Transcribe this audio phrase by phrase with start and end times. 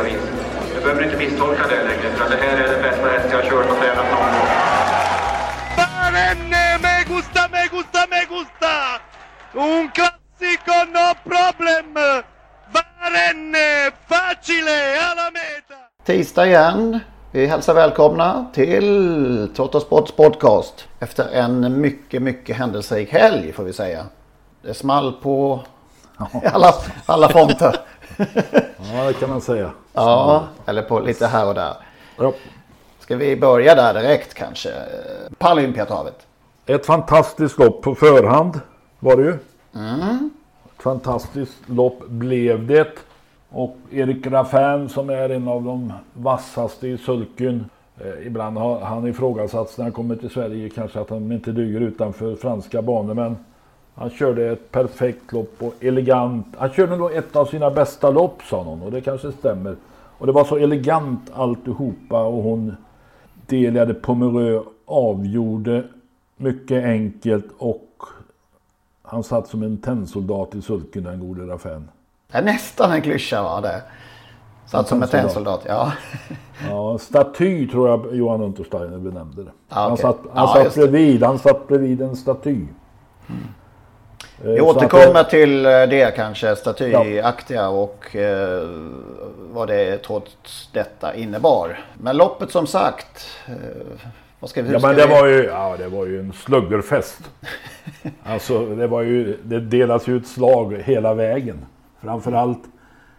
[0.00, 0.22] vis.
[0.74, 3.50] Du behöver inte misstolka det längre, för det här är den bästa häst jag har
[3.50, 4.48] kört och tränat någon gång.
[5.76, 8.74] Barenne, me gusta, me gusta, me gusta!
[9.54, 11.94] Un classico, no problem!
[12.72, 15.78] Barenne, facile, alla meta!
[16.04, 17.00] Tisdag igen.
[17.34, 20.88] Vi hälsar välkomna till Trottosports podcast.
[21.00, 24.06] Efter en mycket, mycket händelserik helg får vi säga.
[24.62, 25.60] Det small på
[26.52, 26.74] alla,
[27.06, 27.76] alla fronter.
[28.94, 29.70] Ja, det kan man säga.
[29.92, 31.74] Ja, eller på lite här och där.
[32.18, 32.32] Ja.
[32.98, 34.70] Ska vi börja där direkt kanske?
[35.38, 36.26] Paralympiatravet.
[36.66, 38.60] Ett fantastiskt lopp på förhand
[38.98, 39.38] var det ju.
[39.74, 40.30] Mm.
[40.64, 42.98] Ett fantastiskt lopp blev det.
[43.48, 47.64] Och Erik Raffin som är en av de vassaste i sulken.
[48.00, 51.80] Eh, ibland har han ifrågasatts när han kommer till Sverige kanske att han inte duger
[51.80, 53.14] utanför franska banor.
[53.14, 53.36] Men
[53.94, 56.46] han körde ett perfekt lopp och elegant.
[56.58, 59.76] Han körde nog ett av sina bästa lopp sa någon och det kanske stämmer.
[60.18, 62.76] Och det var så elegant alltihopa och hon
[63.46, 65.84] delade Pomerö avgjorde
[66.36, 68.02] mycket enkelt och
[69.02, 71.88] han satt som en tennsoldat i sulken den gode Raffin.
[72.32, 73.82] Det är nästan en klyscha var det.
[74.66, 75.92] Satt som en tennsoldat, ja.
[76.68, 79.50] Ja, staty tror jag Johan Untersteiner benämnde det.
[79.68, 80.02] Ja, Han okej.
[80.02, 82.66] satt, han Ja, satt bredvid, han satt bredvid en staty.
[83.28, 83.34] Eh,
[84.42, 88.68] Vi att återkommer till eh, det kanske, statyaktiga och eh,
[89.52, 91.80] vad det trots detta innebar.
[91.94, 93.54] Men loppet som sagt, eh,
[94.40, 94.72] vad ska vi...
[94.72, 97.20] Ja men det vi- var ju, ja, det var ju en sluggerfest.
[98.22, 101.66] alltså det var ju, det delas ju ut slag hela vägen.
[102.02, 102.62] Framförallt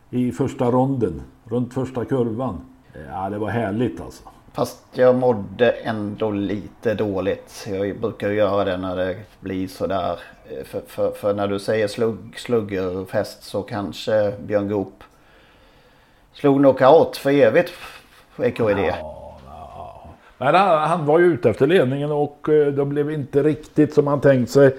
[0.10, 2.62] i första ronden, runt första kurvan.
[3.10, 4.24] Ja det var härligt alltså.
[4.54, 7.68] Fast jag mådde ändå lite dåligt.
[7.70, 10.20] Jag brukar ju göra det när det blir sådär.
[10.66, 15.04] För, för, för när du säger slugg, sluggerfest så kanske Björn Goop
[16.34, 17.74] slog knockout för evigt
[19.00, 20.10] Ja, ja.
[20.38, 24.08] Men han, han var ju ute efter ledningen och eh, det blev inte riktigt som
[24.08, 24.78] han tänkt sig.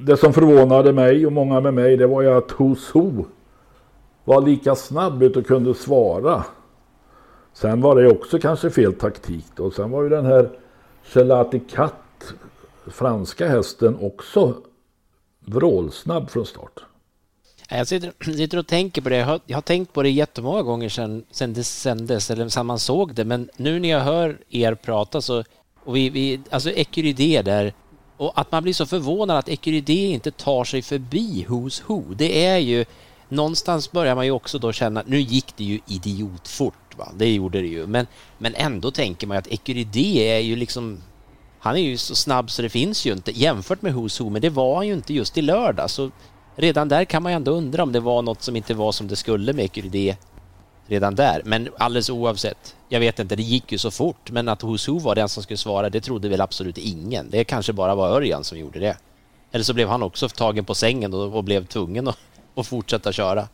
[0.00, 3.24] Det som förvånade mig och många med mig det var ju att Who's Who
[4.24, 6.44] var lika snabb ut och kunde svara.
[7.54, 9.70] Sen var det också kanske fel taktik då.
[9.70, 10.50] Sen var ju den här
[11.14, 12.34] Gelati Cat,
[12.86, 14.54] franska hästen, också
[15.40, 16.80] vrålsnabb från start.
[17.68, 19.16] Jag sitter, sitter och tänker på det.
[19.16, 22.66] Jag har, jag har tänkt på det jättemånga gånger sedan, sedan det sändes, eller sedan
[22.66, 23.24] man såg det.
[23.24, 25.44] Men nu när jag hör er prata så...
[25.84, 27.72] Och vi, vi, alltså Ecurydé där.
[28.16, 32.14] Och att man blir så förvånad att Ecurydé inte tar sig förbi Who's Who.
[32.14, 32.84] Det är ju...
[33.28, 35.02] Någonstans börjar man ju också då känna...
[35.06, 37.08] Nu gick det ju idiotfort, va?
[37.16, 37.86] Det gjorde det ju.
[37.86, 38.06] Men,
[38.38, 41.02] men ändå tänker man ju att Ecurydé är ju liksom...
[41.58, 44.42] Han är ju så snabb så det finns ju inte jämfört med Who's Who, men
[44.42, 45.90] det var han ju inte just i lördag.
[45.90, 46.10] Så
[46.56, 49.08] redan där kan man ju ändå undra om det var något som inte var som
[49.08, 50.16] det skulle med Ecurydé
[50.86, 51.42] redan där.
[51.44, 54.98] Men alldeles oavsett, jag vet inte, det gick ju så fort, men att Who's Who
[54.98, 57.30] var den som skulle svara, det trodde väl absolut ingen.
[57.30, 58.96] Det kanske bara var Örjan som gjorde det.
[59.52, 62.18] Eller så blev han också tagen på sängen och, och blev tvungen att,
[62.54, 63.48] att fortsätta köra.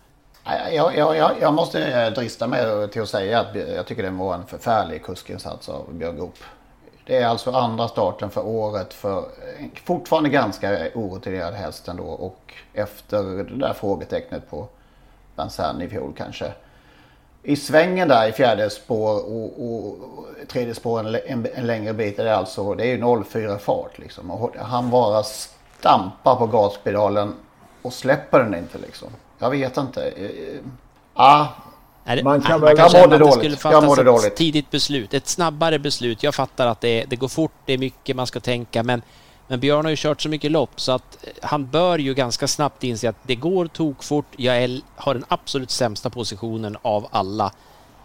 [0.45, 4.11] Jag, jag, jag, jag måste eh, drista mig till att säga att jag tycker det
[4.11, 6.39] var en förfärlig kuskinsats av Björn Goop.
[7.07, 9.25] Det är alltså andra starten för året för
[9.59, 14.69] en fortfarande ganska orutinerad häst ändå och efter det där frågetecknet på
[15.37, 16.53] Vincennes i fjol kanske.
[17.43, 19.97] I svängen där i fjärde spår och, och
[20.49, 23.99] tredje spår en, en, en längre bit är det alltså, det är ju 04 fart
[23.99, 24.31] liksom.
[24.31, 27.35] Och han bara stampar på gaspedalen
[27.83, 29.09] och släpper den inte liksom.
[29.41, 30.05] Jag vet inte.
[30.11, 30.61] Eh,
[31.15, 31.47] Ah,
[32.05, 33.59] Är det- Man kan väl- Jag känna mådde att det dåligt.
[33.59, 34.37] skulle Jag mådde ett dåligt.
[34.37, 36.23] tidigt beslut, ett snabbare beslut.
[36.23, 39.03] Jag fattar att det, det går fort, det är mycket man ska tänka, men
[39.49, 42.49] Men Björn har ju kört så mycket lopp så att eh, han bör ju ganska
[42.49, 44.25] snabbt inse att det går tokfort.
[44.37, 47.53] Jag är, har den absolut sämsta positionen av alla.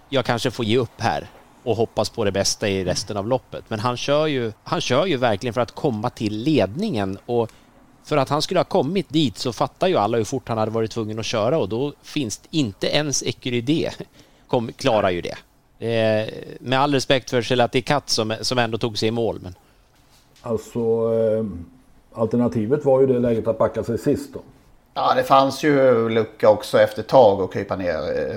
[0.09, 1.29] Jag kanske får ge upp här
[1.63, 3.63] och hoppas på det bästa i resten av loppet.
[3.67, 7.49] Men han kör ju, han kör ju verkligen för att komma till ledningen och
[8.05, 10.71] för att han skulle ha kommit dit så fattar ju alla hur fort han hade
[10.71, 13.91] varit tvungen att köra och då finns det inte ens Ecurydé
[14.47, 15.37] kom, klarar ju det.
[15.79, 19.39] Eh, med all respekt för Gelati Katt som, som ändå tog sig i mål.
[19.41, 19.55] Men...
[20.41, 20.79] Alltså
[21.13, 21.45] eh,
[22.13, 24.39] alternativet var ju det läget att backa sig sist då.
[24.93, 27.95] Ja, det fanns ju lucka också efter ett tag att krypa ner.
[27.95, 28.35] Eh,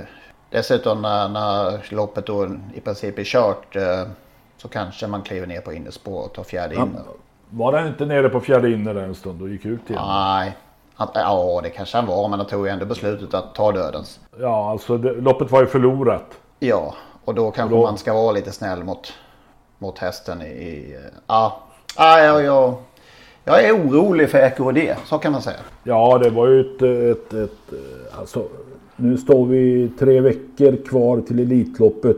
[0.50, 4.02] Dessutom när, när loppet då i princip är kört eh,
[4.56, 7.02] så kanske man kliver ner på innerspår och tar fjärde ja, inner.
[7.50, 10.02] Var han inte nere på fjärde inner en stund och gick ut igen?
[10.06, 10.56] Nej,
[10.94, 14.20] han, ja det kanske han var men han tog ju ändå beslutet att ta dödens.
[14.40, 16.38] Ja, alltså det, loppet var ju förlorat.
[16.58, 17.86] Ja, och då kanske och då...
[17.86, 19.12] man ska vara lite snäll mot,
[19.78, 20.96] mot hästen i...
[21.26, 21.60] Ja,
[21.96, 22.78] ja, ja, ja.
[23.44, 25.58] Jag är orolig för EKD, så kan man säga.
[25.82, 27.74] Ja, det var ju ett, ett, ett
[28.18, 28.44] alltså
[28.96, 32.16] nu står vi tre veckor kvar till Elitloppet.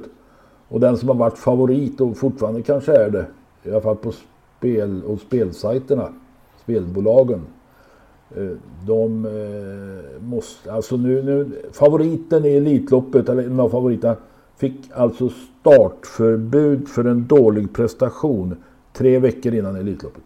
[0.69, 3.27] Och den som har varit favorit och fortfarande kanske är det.
[3.63, 4.13] I alla fall på
[4.61, 6.09] spel och spelsajterna.
[6.63, 7.47] Spelbolagen.
[8.37, 14.17] Eh, de eh, måste, alltså nu, nu favoriten i Elitloppet, eller en av favoriterna,
[14.57, 15.29] fick alltså
[15.61, 18.57] startförbud för en dålig prestation
[18.93, 20.23] tre veckor innan Elitloppet.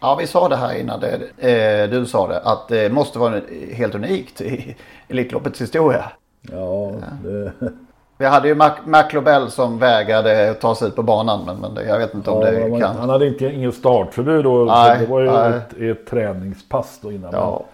[0.00, 3.40] Ja, vi sa det här innan det, eh, du sa det, att det måste vara
[3.72, 4.76] helt unikt i
[5.08, 6.12] Elitloppets historia.
[6.42, 6.92] Ja,
[7.24, 7.52] det...
[8.18, 11.98] Vi hade ju McLobell som vägrade ta sig ut på banan, men, men det, jag
[11.98, 12.96] vet inte om ja, det kan...
[12.96, 17.30] Han hade inte, ingen startförbud då, nej, det var ju ett, ett, träningspass då innan.
[17.32, 17.64] Ja.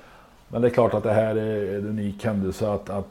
[0.48, 3.08] Men det är klart att det här är en unik händelse att, att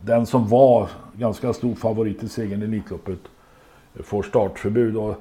[0.00, 3.18] den som var ganska stor favorit i segern i Elitloppet
[4.04, 4.96] får startförbud.
[4.96, 5.14] Och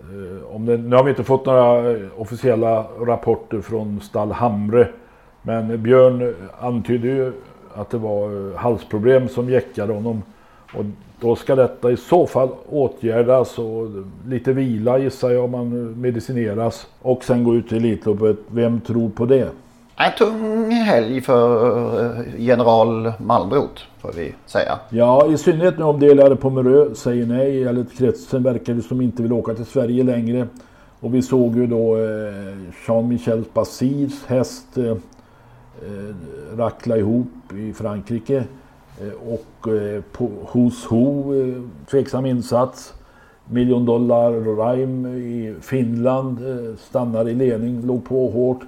[0.00, 4.88] Eh, om det, nu har vi inte fått några officiella rapporter från Stall Hamre.
[5.42, 7.32] Men Björn antydde ju
[7.74, 10.22] att det var eh, halsproblem som jäckade honom.
[10.74, 10.84] Och
[11.20, 13.88] då ska detta i så fall åtgärdas och
[14.26, 16.86] lite vila gissar jag om man medicineras.
[17.02, 18.36] Och sen gå ut i Elitloppet.
[18.46, 19.48] Vem tror på det?
[19.96, 24.78] En tung helg för eh, general Malmbrot får vi säga.
[24.88, 29.22] Ja, i synnerhet nu om Delare Pomerö säger nej eller kretsen verkar det som inte
[29.22, 30.46] vill åka till Sverige längre.
[31.00, 32.54] Och vi såg ju då eh,
[32.86, 34.96] Jean-Michel Bassirs häst eh, eh,
[36.56, 38.44] rackla ihop i Frankrike.
[39.00, 42.94] Eh, och eh, på, hos Ho, eh, tveksam insats.
[43.44, 46.38] Million dollar Rime i Finland
[46.78, 48.60] stannar i ledning, låg på hårt.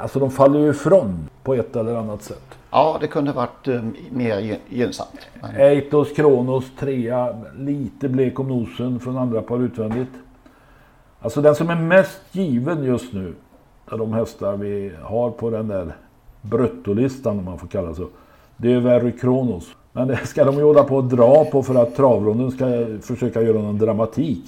[0.00, 2.58] Alltså de faller ju ifrån på ett eller annat sätt.
[2.70, 5.20] Ja, det kunde varit um, mer gynnsamt.
[5.58, 10.12] Eitos Kronos trea, lite blek om nosen från andra par utvändigt.
[11.20, 13.34] Alltså den som är mest given just nu,
[13.88, 15.96] av de hästar vi har på den där
[16.42, 18.08] bruttolistan om man får kalla så.
[18.56, 19.64] Det är Verry Kronos.
[19.92, 22.66] Men det ska de ju hålla på att dra på för att travronden ska
[23.02, 24.44] försöka göra någon dramatik.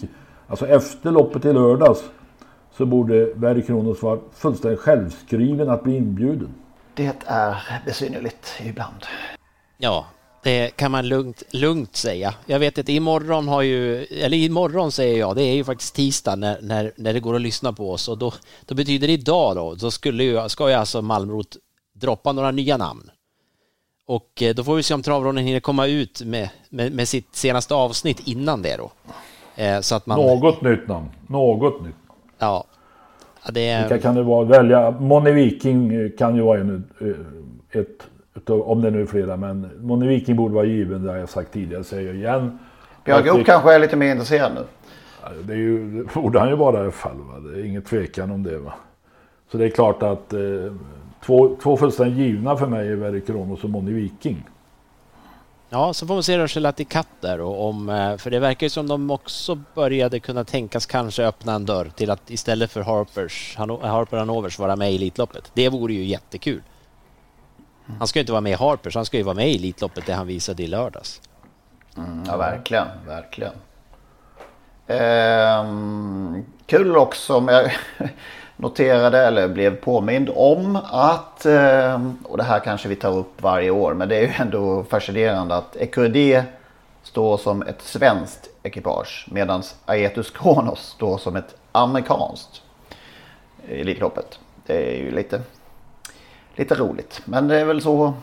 [0.47, 2.05] Alltså efter loppet i lördags
[2.77, 6.55] så borde Berg Kronos vara fullständigt självskriven att bli inbjuden.
[6.95, 9.05] Det är besynnerligt ibland.
[9.79, 10.07] Ja,
[10.43, 12.35] det kan man lugnt, lugnt säga.
[12.47, 16.37] Jag vet att imorgon har ju, eller imorgon säger jag, det är ju faktiskt tisdag
[16.37, 18.33] när, när, när det går att lyssna på oss och då,
[18.67, 21.57] då betyder det idag då, då skulle ju, ska ju alltså Malmrot
[21.95, 23.11] droppa några nya namn.
[24.09, 27.37] Och eh, då får vi se om travronden hinner komma ut med, med, med sitt
[27.37, 28.91] senaste avsnitt innan det då.
[29.63, 30.19] Eh, så att man...
[30.19, 31.95] Något nytt namn, något nytt.
[32.39, 32.65] Ja.
[33.53, 33.81] det är...
[33.81, 34.45] Vilka kan det vara?
[34.45, 34.91] Välja.
[34.91, 37.89] Moni Viking kan ju vara en, eh, ett,
[38.37, 41.29] ett, om det nu är flera, men Moni Viking borde vara given, det har jag
[41.29, 42.59] sagt tidigare, säger jag igen.
[43.05, 44.65] Björn Goop kanske är lite mer intresserad nu.
[45.43, 47.17] Det, är ju, det borde han ju vara i alla fall.
[47.17, 47.39] Va?
[47.39, 48.59] Det är ingen tvekan om det.
[48.59, 48.75] Va?
[49.53, 50.41] Så det är klart att eh,
[51.27, 54.45] två, två fullständigt givna för mig är Verry Kronos och Moni Viking.
[55.71, 58.71] Ja, så får man se Rochelati Katt där och om, eh, för det verkar ju
[58.71, 63.57] som de också började kunna tänkas kanske öppna en dörr till att istället för Harpers,
[63.57, 65.51] Harper Hanovers vara med i Elitloppet.
[65.55, 66.63] Det vore ju jättekul.
[67.99, 70.07] Han ska ju inte vara med i Harpers, han ska ju vara med i Elitloppet
[70.07, 71.21] det han visade i lördags.
[71.97, 73.53] Mm, ja, verkligen, verkligen.
[74.87, 77.73] Ehm, kul också med
[78.59, 83.71] noterade eller blev påmind om att, eh, och det här kanske vi tar upp varje
[83.71, 86.45] år, men det är ju ändå fascinerande att Ecuride
[87.03, 92.63] står som ett svenskt ekipage medan Aetus Kronos står som ett amerikanskt
[93.69, 94.39] i Elitloppet.
[94.67, 95.41] Det är ju lite,
[96.55, 98.15] lite roligt, men det är väl så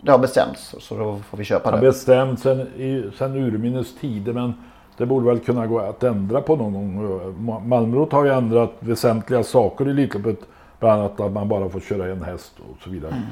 [0.00, 1.76] det har bestämts så då får vi köpa det.
[1.76, 2.42] Det har bestämts
[3.18, 4.54] sen urminnes tider men
[4.96, 6.98] Det borde väl kunna gå att ändra på någon gång.
[7.38, 10.38] Ma- Malmrot har ju ändrat väsentliga saker i Elitloppet.
[10.80, 13.22] Bland annat att man bara får köra en häst och så vidare.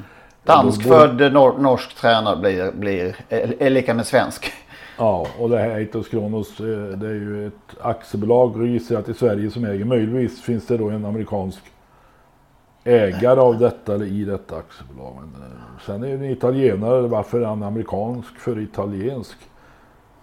[0.45, 4.53] Danskfödd nor- norsk tränare blir, blir, är, är lika med svensk.
[4.99, 6.67] Ja, och det här Eitos Kronos eh,
[6.99, 9.85] det är ju ett aktiebolag registrerat i Sverige som äger.
[9.85, 11.63] Möjligtvis finns det då en amerikansk
[12.85, 15.15] ägare av detta eller i detta aktiebolag.
[15.21, 15.49] Men eh,
[15.87, 17.01] sen är det en italienare.
[17.01, 19.37] Varför är han amerikansk för italiensk?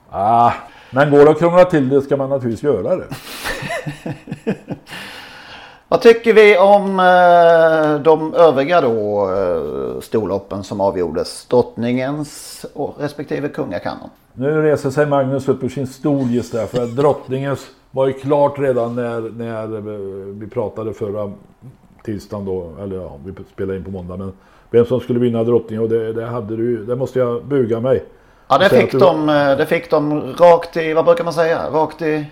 [0.09, 0.51] Ah,
[0.91, 3.07] men går det att krångla till det ska man naturligtvis göra det.
[5.87, 11.45] Vad tycker vi om eh, de övriga då eh, storloppen som avgjordes?
[11.45, 14.09] Drottningens och respektive kungakanon.
[14.33, 18.13] Nu reser sig Magnus upp ur sin stol just där för att drottningens var ju
[18.13, 19.81] klart redan när, när eh,
[20.39, 21.31] vi pratade förra
[22.03, 24.33] tisdagen då, eller ja, vi spelade in på måndag, men
[24.69, 28.03] vem som skulle vinna drottningen och det, det hade du det måste jag buga mig.
[28.51, 31.69] Ja det fick, de, eh, det fick de rakt i, vad brukar man säga?
[31.69, 32.25] Rakt i...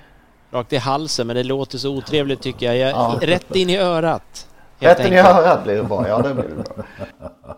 [0.52, 2.78] Rakt i halsen, men det låter så otrevligt tycker jag.
[2.78, 3.20] jag Ja.
[3.22, 4.48] Rätt in i örat.
[4.80, 6.08] helt Rätten i örat blir det bra.
[6.08, 6.84] Ja det blir det bra.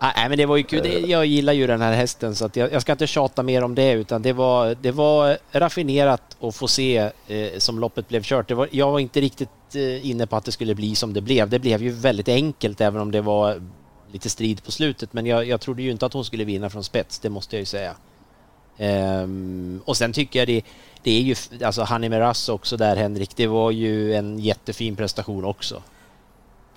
[0.00, 1.10] Nej men det var ju kul.
[1.10, 3.74] Jag gillar ju den här hästen så att jag, jag ska inte tjata mer om
[3.74, 8.48] det utan det var, det var raffinerat att få se eh, som loppet blev kört.
[8.48, 11.20] Det var, jag var inte riktigt eh, inne på att det skulle bli som det
[11.20, 11.48] blev.
[11.48, 13.62] Det blev ju väldigt enkelt även om det var
[14.12, 16.84] lite strid på slutet men jag, jag trodde ju inte att hon skulle vinna från
[16.84, 17.94] spets, det måste jag ju säga.
[18.82, 20.62] Ehm, och sen tycker jag det,
[21.02, 21.34] det är ju,
[21.64, 25.82] alltså Hanni Miraz också där Henrik, det var ju en jättefin prestation också.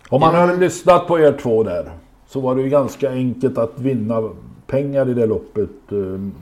[0.10, 1.92] Om man hade lyssnat på er två där
[2.28, 4.30] så var det ju ganska enkelt att vinna
[4.68, 5.98] pengar i det loppet eh,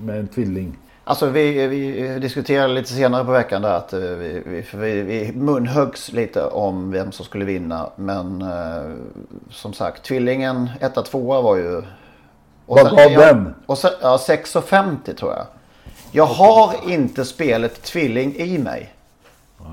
[0.05, 0.77] med en tvilling.
[1.03, 5.31] Alltså vi, vi diskuterade lite senare på veckan där att eh, vi, vi, vi, vi
[5.35, 7.89] munhöggs lite om vem som skulle vinna.
[7.95, 8.91] Men eh,
[9.49, 11.81] som sagt, tvillingen 1 2 var ju...
[12.65, 13.55] Och Vad gav den?
[13.65, 15.45] Och sen, ja, 6,50 tror jag.
[16.11, 18.93] Jag har inte spelet tvilling i mig.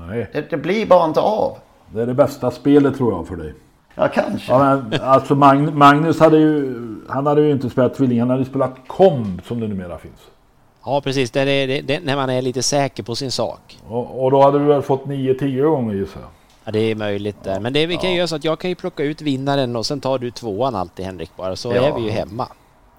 [0.07, 1.57] Nej, Det, det blir bara inte av.
[1.93, 3.53] det är det bästa spelet tror jag för dig.
[3.95, 4.51] Ja, kanske.
[4.51, 6.75] Ja, men, alltså Mag- Magnus hade ju,
[7.09, 10.19] han hade ju inte spelat tvilling, han hade spelat komb som det numera finns.
[10.85, 13.79] Ja precis, det är, det, det, när man är lite säker på sin sak.
[13.87, 16.29] Och, och då hade du väl fått 9-10 gånger gissar jag.
[16.65, 17.59] Ja, det är möjligt där.
[17.59, 19.99] Men det vi kan göra så att jag kan ju plocka ut vinnaren och sen
[20.01, 21.81] tar du tvåan alltid Henrik bara så Ja.
[21.81, 22.47] är vi ju hemma.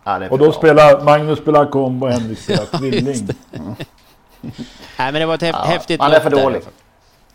[0.04, 0.52] Ja, Och då bra.
[0.52, 3.28] spelar Magnus spelar komb och Henrik spelar tvilling.
[4.98, 6.42] Nej men det var ett häf- Ja, häftigt han är för där.
[6.42, 6.62] dålig.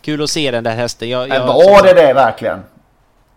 [0.02, 1.08] Kul att se den där hästen.
[1.08, 2.62] Jag, jag, var det det verkligen?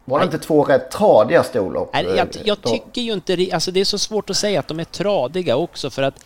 [0.06, 1.90] Var det inte två rätt tradiga storlopp?
[1.94, 4.80] Nej, jag, jag tycker ju inte alltså det är så svårt att säga att de
[4.80, 6.26] är tradiga också för att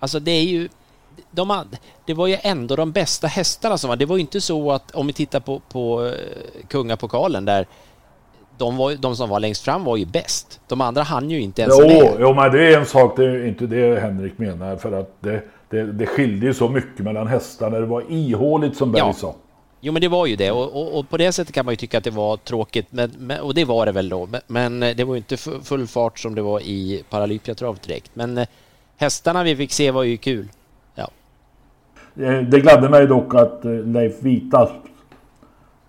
[0.00, 0.68] alltså det är ju
[1.30, 1.64] de,
[2.06, 3.96] det var ju ändå de bästa hästarna som var.
[3.96, 6.12] Det var ju inte så att om vi tittar på, på eh,
[6.68, 7.66] kungapokalen där
[8.58, 10.60] de, var, de som var längst fram var ju bäst.
[10.68, 12.16] De andra hann ju inte ens Jo, med.
[12.20, 14.76] jo, men det är en sak, det är inte det Henrik menar.
[14.76, 17.78] För att det, det, det skilde ju så mycket mellan hästarna.
[17.80, 19.12] Det var ihåligt som Berg Ja.
[19.12, 19.34] sa.
[19.80, 21.76] Jo men det var ju det och, och, och på det sättet kan man ju
[21.76, 24.26] tycka att det var tråkigt men, men, och det var det väl då.
[24.26, 28.10] Men, men det var ju inte fu- full fart som det var i Paralympiatrav direkt.
[28.14, 28.46] Men eh,
[28.96, 30.48] hästarna vi fick se var ju kul.
[30.94, 31.08] Ja.
[32.16, 34.70] Eh, Det gladde mig dock att eh, Leif Vitas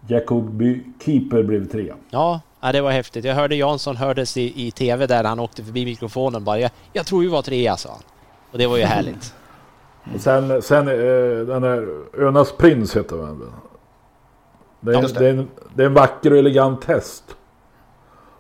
[0.08, 1.96] Jacobi Keeper blev trea.
[2.10, 3.26] Ja, ja, det var häftigt.
[3.26, 6.60] Jag hörde Jansson hördes i, i tv där han åkte förbi mikrofonen bara.
[6.60, 8.02] Jag, jag tror vi var trea sa han.
[8.52, 9.34] Och det var ju härligt.
[10.16, 11.88] Och sen, sen eh, den där
[12.18, 13.52] Önas Prins heter den.
[14.80, 15.20] Det är, Just det.
[15.20, 15.28] det.
[15.28, 17.24] är en, det är en vacker och elegant häst.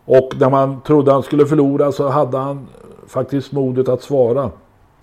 [0.06, 2.68] Och när man trodde han skulle förlora så hade han
[3.08, 4.52] faktiskt modet att svara.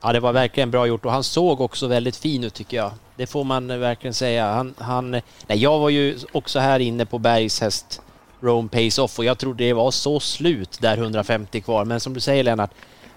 [0.03, 2.91] Ja, det var verkligen bra gjort och han såg också väldigt fin ut tycker jag.
[3.17, 4.53] Det får man eh, verkligen säga.
[4.53, 8.03] Han, han, nej, jag var ju också här inne på Bergs häst
[8.45, 11.85] Rome Pays Off och jag trodde det var så slut där 150 kvar.
[11.85, 12.71] Men som du säger Lennart,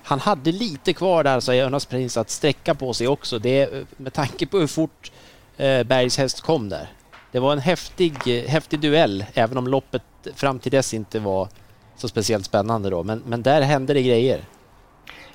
[0.03, 3.39] han hade lite kvar där så Jonas Prins att sträcka på sig också.
[3.39, 5.12] Det, med tanke på hur fort
[5.57, 6.89] eh, Bergs häst kom där.
[7.31, 8.13] Det var en häftig,
[8.48, 10.03] häftig duell, även om loppet
[10.36, 11.48] fram till dess inte var
[11.98, 13.03] så speciellt spännande då.
[13.03, 14.41] Men, men där hände det grejer.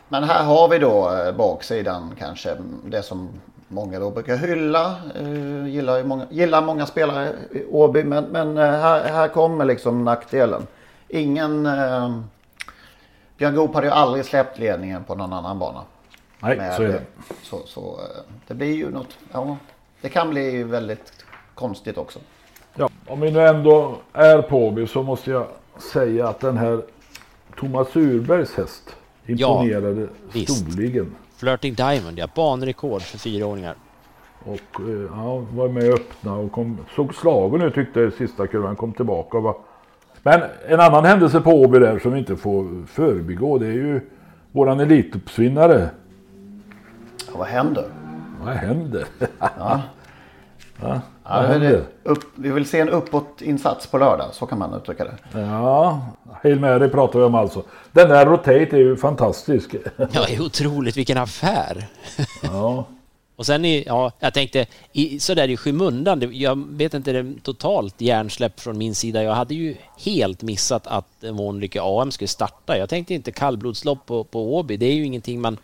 [0.08, 2.56] Men här har vi då eh, baksidan kanske.
[2.86, 3.28] Det som
[3.72, 4.96] många då brukar hylla.
[5.20, 8.04] Eh, gillar, ju många, gillar många spelare i Åby.
[8.04, 10.66] Men, men eh, här, här kommer liksom nackdelen.
[11.08, 11.66] Ingen...
[11.66, 12.18] Eh,
[13.38, 15.82] Björn Goop hade ju aldrig släppt ledningen på någon annan bana.
[16.40, 17.02] Nej, Med- så är det.
[17.42, 19.18] Så, så eh, det blir ju något...
[19.32, 19.56] Ja,
[20.00, 21.12] det kan bli väldigt
[21.54, 22.18] konstigt också.
[22.74, 25.46] Ja, om vi nu ändå är på Åby så måste jag
[25.92, 26.82] säga att den här
[27.58, 30.58] Thomas Urbergs häst imponerade visst.
[30.58, 31.14] storligen.
[31.42, 32.28] Flirting Diamond, ja.
[32.34, 33.74] Banrekord för fyraåringar.
[34.44, 38.76] Och eh, ja, var med och öppna och kom, såg slagen ut tyckte sista kurvan.
[38.76, 39.56] Kom tillbaka var...
[40.22, 44.00] Men en annan händelse på Åby där som vi inte får förbigå det är ju
[44.52, 45.90] våran elituppsvinnare.
[47.26, 47.84] Ja, vad händer?
[48.44, 49.04] Vad händer?
[49.38, 49.80] Ja,
[50.80, 51.84] Ja, är händer?
[52.02, 55.40] upp, vi vill se en uppåtinsats på lördag, så kan man uttrycka det.
[55.40, 56.00] Ja,
[56.42, 57.62] Hail Mary pratar vi om alltså.
[57.92, 59.74] Den där Rotate är ju fantastisk.
[59.96, 61.86] Ja, det är otroligt vilken affär.
[62.42, 62.84] Ja.
[63.36, 67.34] Och sen i, ja, jag tänkte i, sådär i skymundan, jag vet inte, det är
[67.42, 69.22] totalt hjärnsläpp från min sida.
[69.22, 72.78] Jag hade ju helt missat att Månlycke AM skulle starta.
[72.78, 74.76] Jag tänkte inte kallblodslopp på, på Åby.
[74.76, 75.56] Det är ju ingenting man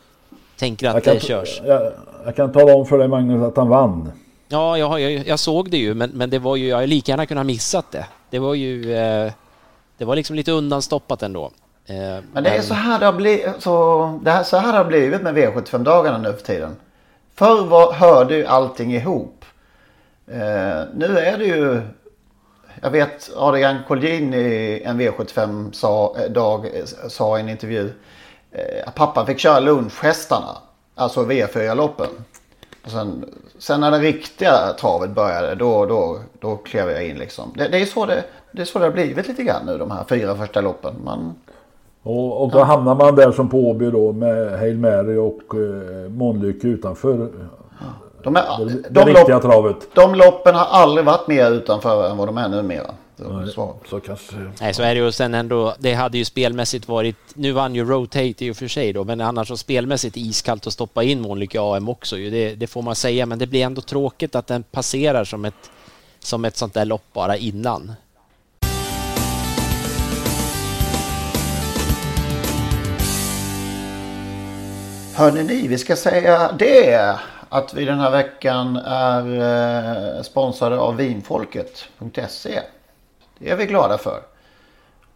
[0.57, 1.61] tänker att Jag kan, det körs.
[1.65, 1.93] jag,
[2.25, 4.12] jag kan tala om för dig Magnus att han vann.
[4.49, 7.12] Ja, jag, jag, jag såg det ju, men, men det var ju, jag hade lika
[7.12, 8.07] gärna kunnat missat det.
[8.31, 9.33] Det var ju, eh,
[9.99, 11.50] det var liksom lite undanstoppat ändå.
[11.87, 14.78] Eh, Men det är så här det har blivit, så, det här, så här det
[14.78, 16.76] har blivit med V75-dagarna nu för tiden.
[17.35, 19.45] Förr var, hörde ju allting ihop.
[20.26, 21.81] Eh, nu är det ju,
[22.83, 27.93] jag vet Adrian Collin i en V75 sa, eh, eh, sa i en intervju
[28.52, 30.59] eh, att pappa fick köra lunchhästarna,
[30.95, 32.09] alltså V4-loppen.
[32.85, 33.25] Och sen,
[33.59, 37.53] sen när det riktiga travet började, då, då, då klev jag in liksom.
[37.57, 39.91] Det, det, är så det, det är så det har blivit lite grann nu, de
[39.91, 40.95] här fyra första loppen.
[41.05, 41.35] Man,
[42.03, 46.11] Och, och då hamnar man där som på Åby då med Hail Mary och eh,
[46.11, 47.29] Månlycke utanför
[48.23, 49.77] de, är, det, det de, riktiga lopp, travet.
[49.95, 52.91] de loppen har aldrig varit mer utanför än vad de är numera.
[53.19, 53.53] Så, Nej,
[53.91, 54.01] så.
[54.01, 54.37] kanske...
[54.61, 55.13] Nej, så är det ju.
[55.13, 58.93] Sen ändå, det hade ju spelmässigt varit, nu vann ju Rotate i och för sig
[58.93, 62.31] då, men annars så spelmässigt iskallt att stoppa in Månlycke AM också ju.
[62.31, 65.71] Det, det får man säga, men det blir ändå tråkigt att den passerar som ett,
[66.19, 67.93] som ett sånt där lopp bara innan.
[75.15, 80.97] Hörrni ni, vi ska säga det att vi den här veckan är eh, sponsrade av
[80.97, 82.61] vinfolket.se.
[83.38, 84.21] Det är vi glada för.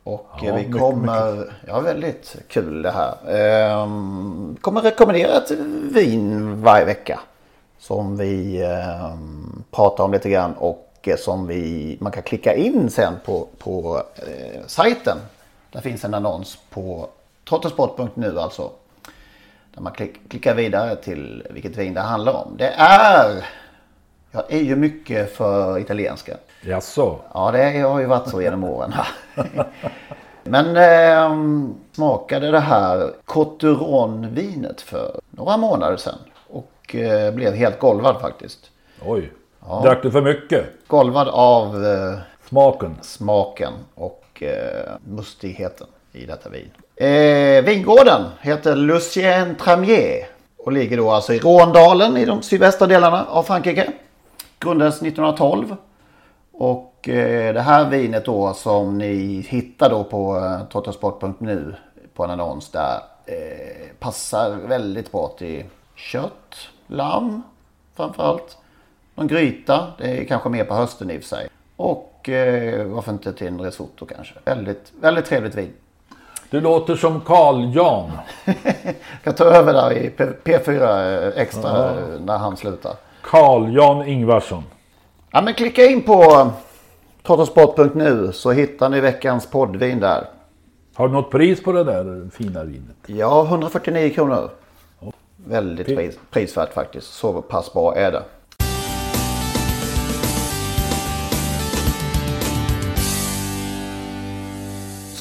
[0.05, 3.15] Och Ja, vi mycket, kommer, ja väldigt kul det här.
[3.29, 5.51] Ehm, kommer rekommendera ett
[5.93, 7.21] vin varje vecka.
[7.79, 12.91] Som vi ehm, pratar om lite grann och eh, som vi, man kan klicka in
[12.91, 15.19] sen på, på eh, sajten.
[15.73, 17.09] Där finns en annons på
[17.49, 18.71] trottosport.nu alltså.
[19.75, 22.55] Där man klick, klickar vidare till vilket vin det handlar om.
[22.59, 23.47] Det är,
[24.31, 26.37] jag är ju mycket för italienska.
[26.65, 27.19] Jaså?
[27.35, 28.93] Ja, det har ju varit så genom åren.
[30.45, 31.37] Men eh,
[31.93, 36.19] smakade det här Coturon-vinet för några månader sedan.
[36.49, 38.71] Och eh, blev helt golvad faktiskt.
[39.05, 39.33] Oj.
[39.69, 39.81] Ja.
[39.85, 40.67] Drack du för mycket?
[40.87, 42.97] Golvad av eh, Smaken?
[43.03, 46.71] smaken och eh, mustigheten i detta vin.
[46.97, 50.27] Eh, vingården heter Lucien Tramier
[50.59, 53.93] och ligger då alltså i Råndalen i de sydvästra delarna av Frankrike.
[54.59, 55.77] Grundades 1912.
[56.63, 61.73] Och eh, det här vinet då som ni hittar då på eh,
[62.15, 66.55] på en annons där eh, passar väldigt bra till kött,
[66.87, 67.43] lamm
[67.97, 68.57] framförallt.
[69.15, 71.49] Någon gryta, det är kanske mer på hösten i och för sig.
[71.77, 74.35] Och eh, varför inte till en risotto kanske.
[74.45, 75.73] Väldigt, väldigt trevligt vin.
[76.51, 78.11] Du låter som Carl Jan.
[78.45, 78.55] Jag
[79.25, 81.89] kan ta över där i P- P4 extra Ja.
[81.89, 82.93] eh, när han slutar.
[83.23, 84.65] Carl Jan Ingvarsson.
[85.35, 86.51] Ja men klicka in på
[87.23, 90.27] trottosport.nu så hittar ni veckans poddvin där.
[90.95, 92.97] Har du något pris på det där fina vinet?
[93.07, 94.51] Ja, 149 kronor.
[95.37, 97.07] Väldigt pris, prisvärt faktiskt.
[97.07, 98.23] Så pass bra är det.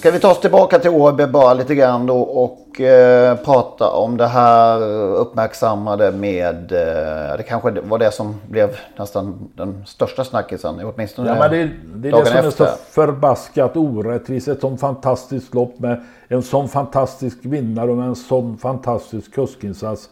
[0.01, 4.17] Ska vi ta oss tillbaka till Åby bara lite grann då och eh, prata om
[4.17, 4.81] det här
[5.15, 11.35] uppmärksammade med, eh, det kanske var det som blev nästan den största snackisen, åtminstone Ja,
[11.39, 12.65] men det, det är dagen det som är efter.
[12.65, 14.47] så förbaskat orättvist.
[14.47, 20.09] Ett sånt fantastiskt lopp med en sån fantastisk vinnare och med en sån fantastisk kuskinsats.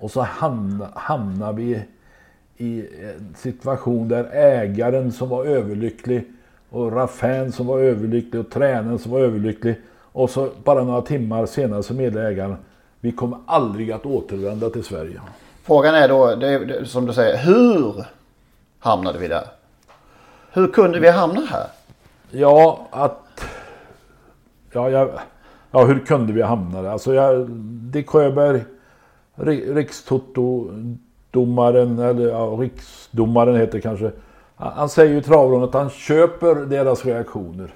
[0.00, 1.82] Och så hamnar, hamnar vi
[2.56, 6.24] i en situation där ägaren som var överlycklig
[6.74, 9.76] och Raffin som var överlycklig och tränaren som var överlycklig.
[10.12, 12.56] Och så bara några timmar senare så meddelar ägaren
[13.00, 15.20] vi kommer aldrig att återvända till Sverige.
[15.62, 18.04] Frågan är då, det, det, som du säger, hur
[18.78, 19.44] hamnade vi där?
[20.52, 21.66] Hur kunde vi hamna här?
[22.30, 23.44] Ja, att...
[24.72, 25.10] Ja, jag,
[25.70, 26.90] ja hur kunde vi hamna där?
[26.90, 27.50] Alltså, jag,
[27.92, 28.64] Dick Sjöberg,
[29.34, 34.10] ri- rikstoto-domaren, eller ja, riksdomaren heter kanske.
[34.56, 37.74] Han, säger ju i travrådet att han köper deras reaktioner.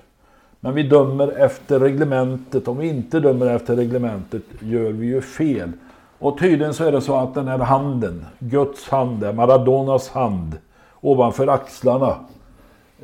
[0.61, 2.69] Men vi dömer efter reglementet.
[2.69, 5.73] Om vi inte dömer efter reglementet gör vi ju fel.
[6.19, 10.59] Och tydligen så är det så att den här handen, Guds hand, Maradonas hand,
[11.01, 12.15] ovanför axlarna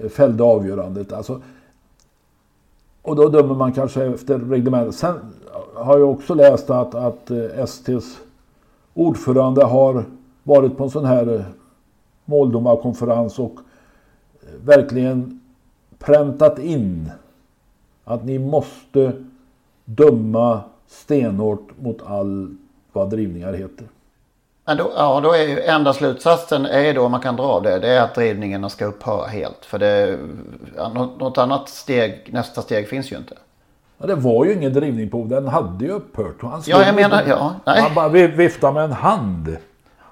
[0.02, 1.12] eh, fällde avgörandet.
[1.12, 1.40] Alltså,
[3.02, 4.94] och då dömer man kanske efter reglementet.
[4.94, 5.14] Sen
[5.74, 8.18] har jag också läst att, att eh, STs
[8.94, 10.04] ordförande har
[10.42, 11.44] varit på en sån här eh,
[12.24, 13.58] måldomarkonferens och
[14.64, 15.40] verkligen
[15.98, 17.11] präntat in
[18.04, 19.12] att ni måste
[19.85, 22.57] döma stenhårt mot all
[22.92, 23.87] vad drivningar heter.
[24.66, 27.78] Men då, ja, då är ju enda slutsatsen är då man kan dra det.
[27.78, 29.64] Det är att drivningarna ska upphöra helt.
[29.64, 30.18] För det,
[30.94, 33.35] något annat steg, nästa steg finns ju inte.
[33.98, 36.42] Ja, det var ju ingen drivning på den hade ju upphört.
[36.42, 37.54] Han ja, jag menar, ja.
[37.66, 37.80] Nej.
[37.80, 39.57] Han bara viftade med en hand.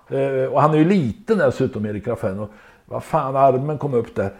[0.08, 2.46] Eh, och han är ju liten dessutom, Erik Raffin.
[2.92, 4.32] Vad fan, armen kom upp där.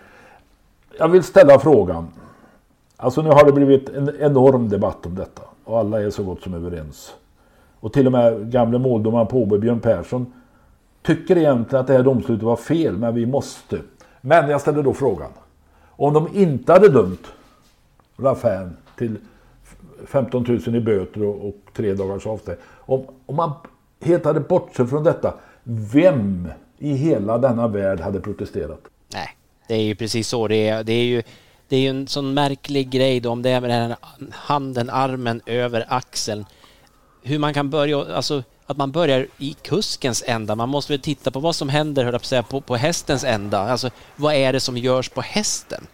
[0.99, 2.09] Jag vill ställa frågan.
[2.97, 5.43] Alltså nu har det blivit en enorm debatt om detta.
[5.65, 7.15] Och alla är så gott som överens.
[7.81, 10.33] Och till och med gamle måldomaren på OB, Björn Persson,
[11.03, 13.79] tycker egentligen att det här domslutet var fel, men vi måste.
[14.21, 15.31] Men jag ställer då frågan.
[15.89, 17.27] Om de inte hade dömt
[18.17, 19.17] Raffin till
[20.07, 22.65] 15 000 i böter och, och tre dagars avstängning.
[22.79, 23.53] Om, om man
[24.01, 25.35] helt hade bortsett från detta,
[25.65, 26.49] vem
[26.83, 28.81] i hela denna värld hade protesterat?
[29.13, 29.37] Nej,
[29.69, 30.85] det är ju precis så det är.
[30.85, 31.23] Det är ju,
[31.69, 33.97] det är ju en sån märklig grej då om det är med den här
[34.31, 36.47] handen, armen över axeln.
[37.23, 40.55] Hur man kan börja, alltså att man börjar i kuskens ända.
[40.55, 43.25] Man måste väl titta på vad som händer, höll jag på, säga, på, på hästens
[43.25, 43.59] ända.
[43.59, 45.87] Alltså vad är det som görs på hästen?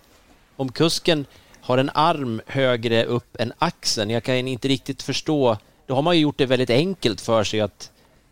[0.57, 1.27] Om kusken
[1.61, 4.11] har en arm högre upp än axeln.
[4.11, 5.57] Jag kan inte riktigt förstå.
[5.87, 7.90] Då har man ju gjort det väldigt enkelt för sig att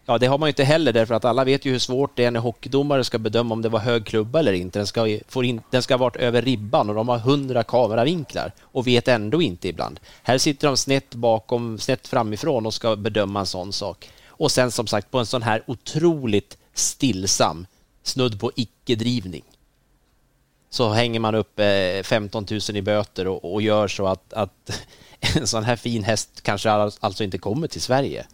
[0.08, 2.24] Ja, det har man ju inte heller därför att alla vet ju hur svårt det
[2.24, 4.78] är när hockeydomare ska bedöma om det var hög klubba eller inte.
[4.78, 8.52] Den ska, får in, den ska ha varit över ribban och de har hundra kameravinklar
[8.60, 10.00] och vet ändå inte ibland.
[10.22, 14.10] Här sitter de snett bakom, snett framifrån och ska bedöma en sån sak.
[14.28, 17.66] Och sen som sagt på en sån här otroligt stillsam,
[18.02, 19.42] snudd på icke-drivning
[20.70, 24.82] så hänger man upp eh, 15 000 i böter och, och gör så att, att
[25.36, 28.26] en sån här fin häst kanske alltså inte kommer till Sverige.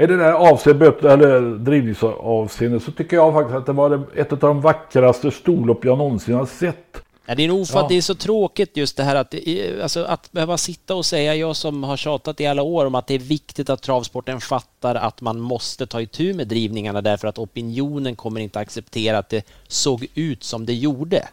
[0.00, 4.38] I det där avseendet, eller drivningsavseendet, så tycker jag faktiskt att det var ett av
[4.38, 7.02] de vackraste storlopp jag någonsin har sett.
[7.26, 7.82] Ja, det är nog för ja.
[7.82, 9.34] att det är så tråkigt just det här att,
[9.82, 13.06] alltså, att behöva sitta och säga, jag som har tjatat i alla år om att
[13.06, 17.38] det är viktigt att travsporten fattar att man måste ta itu med drivningarna därför att
[17.38, 21.28] opinionen kommer inte acceptera att det såg ut som det gjorde.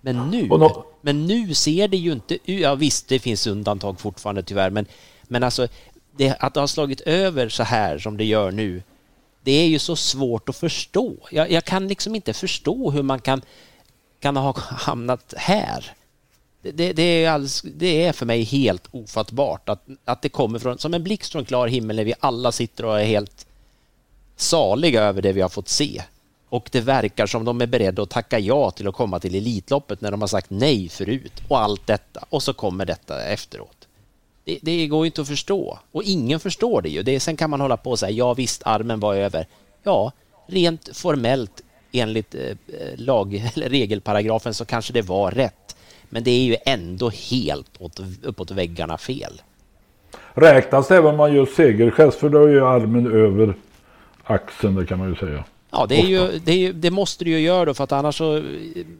[0.00, 0.48] Men nu,
[1.00, 4.86] men nu ser det ju inte ut, ja visst det finns undantag fortfarande tyvärr, men,
[5.22, 5.68] men alltså
[6.18, 8.82] det, att det har slagit över så här som det gör nu,
[9.42, 11.14] det är ju så svårt att förstå.
[11.30, 13.42] Jag, jag kan liksom inte förstå hur man kan,
[14.20, 15.92] kan ha hamnat här.
[16.62, 20.58] Det, det, det, är alldeles, det är för mig helt ofattbart att, att det kommer
[20.58, 23.46] från, som en blixt från klar himmel när vi alla sitter och är helt
[24.36, 26.02] saliga över det vi har fått se.
[26.48, 30.00] Och det verkar som de är beredda att tacka ja till att komma till Elitloppet
[30.00, 32.24] när de har sagt nej förut och allt detta.
[32.28, 33.77] Och så kommer detta efteråt.
[34.48, 35.78] Det, det går inte att förstå.
[35.92, 37.02] Och ingen förstår det ju.
[37.02, 39.46] Det, sen kan man hålla på och säga ja visst, armen var över.
[39.82, 40.12] Ja,
[40.46, 42.56] rent formellt enligt eh, eh
[42.96, 45.76] lag, eller regelparagrafen så kanske det var rätt.
[46.08, 49.42] Men det är ju ändå helt åt, uppåt väggarna fel.
[50.34, 53.54] Räknas det även om man gör segergest för då är ju armen över
[54.24, 55.44] axeln, det kan man ju säga.
[55.70, 57.92] Ja, det, är ju, det, är ju, det måste du ju göra då för att
[57.92, 58.42] annars så...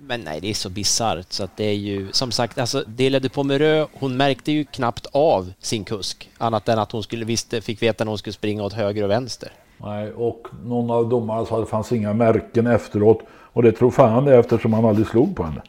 [0.07, 3.21] Men nej, det är så bisarrt så att det är ju som sagt, alltså Delia
[3.21, 7.61] de Pomerö, hon märkte ju knappt av sin kusk annat än att hon skulle visste,
[7.61, 9.53] fick veta när hon skulle springa åt höger och vänster.
[9.77, 13.91] Nej, och någon av domarna sa att det fanns inga märken efteråt och det tror
[13.91, 15.63] fan det eftersom han aldrig slog på henne.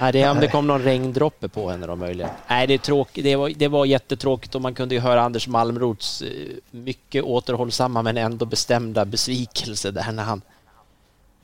[0.00, 2.30] Nej, det om det kom någon regndroppe på henne då möjligen.
[2.48, 3.24] Nej, det, är tråkigt.
[3.24, 6.28] det, var, det var jättetråkigt och man kunde ju höra Anders Malmrots eh,
[6.70, 10.42] mycket återhållsamma men ändå bestämda besvikelse där när han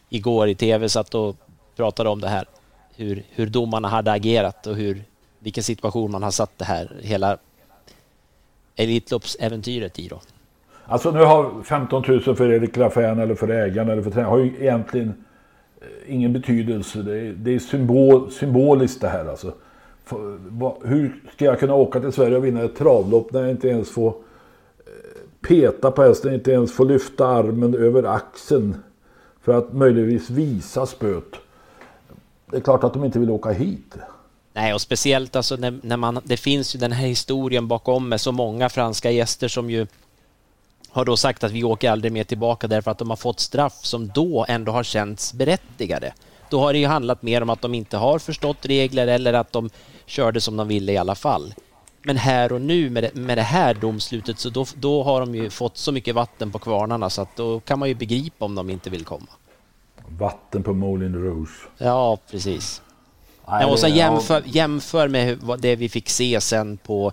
[0.09, 1.37] igår i tv satt och
[1.77, 2.45] pratade om det här.
[2.97, 5.05] Hur, hur domarna hade agerat och hur,
[5.39, 7.39] vilken situation man har satt det här hela
[8.77, 10.21] Elitloppsäventyret i då.
[10.85, 14.39] Alltså nu har 15 000 för Erik Raffin eller för ägaren eller för tränaren har
[14.39, 15.25] ju egentligen
[15.83, 17.03] Eh, ingen betydelse.
[17.03, 19.53] Det är, det är symbol, symboliskt det här alltså.
[20.05, 23.51] För, va, hur ska jag kunna åka till Sverige och vinna ett travlopp när jag
[23.51, 24.13] inte ens får eh,
[25.49, 28.77] peta på hästen, inte ens får lyfta armen över axeln
[29.43, 31.35] för att möjligtvis visa spöt.
[32.51, 33.97] Det är klart att de inte vill åka hit.
[34.53, 38.21] Nej, och speciellt alltså när, när man, det finns ju den här historien bakom med
[38.21, 39.87] så många franska gäster som ju
[40.93, 43.79] har då sagt att vi åker aldrig mer tillbaka därför att de har fått straff
[43.85, 46.13] som då ändå har känts berättigade.
[46.51, 49.53] Då har det ju handlat mer om att de inte har förstått regler eller att
[49.53, 49.71] de
[50.07, 51.55] körde som de ville i alla fall.
[52.03, 55.35] Men här och nu med det, med det här domslutet så då, då har de
[55.35, 58.55] ju fått så mycket vatten på kvarnarna så att då kan man ju begripa om
[58.55, 59.27] de inte vill komma.
[60.09, 61.69] Vatten på Moulin Rouge.
[61.79, 62.83] Ja, precis.
[63.49, 67.13] Nej, och så jämför, jämför med det vi fick se sen på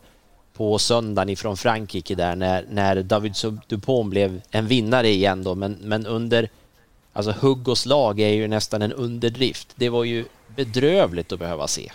[0.59, 3.33] på söndagen ifrån Frankrike där när, när David
[3.67, 6.49] Dupont blev en vinnare igen då, men, men under
[7.13, 9.73] Alltså hugg och slag är ju nästan en underdrift.
[9.75, 11.91] Det var ju bedrövligt att behöva se.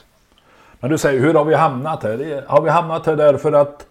[0.81, 2.45] Men du säger, hur har vi hamnat här?
[2.47, 3.87] Har vi hamnat här därför att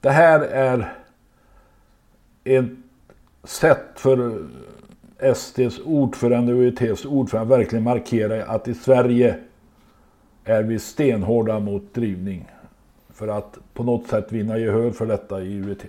[0.00, 0.94] det här är
[2.44, 2.64] ett
[3.44, 4.46] sätt för
[5.34, 9.38] STs ordförande och UETs ordförande verkligen markera att i Sverige
[10.44, 12.48] är vi stenhårda mot drivning.
[13.16, 15.84] För att på något sätt vinna gehör för detta i UET.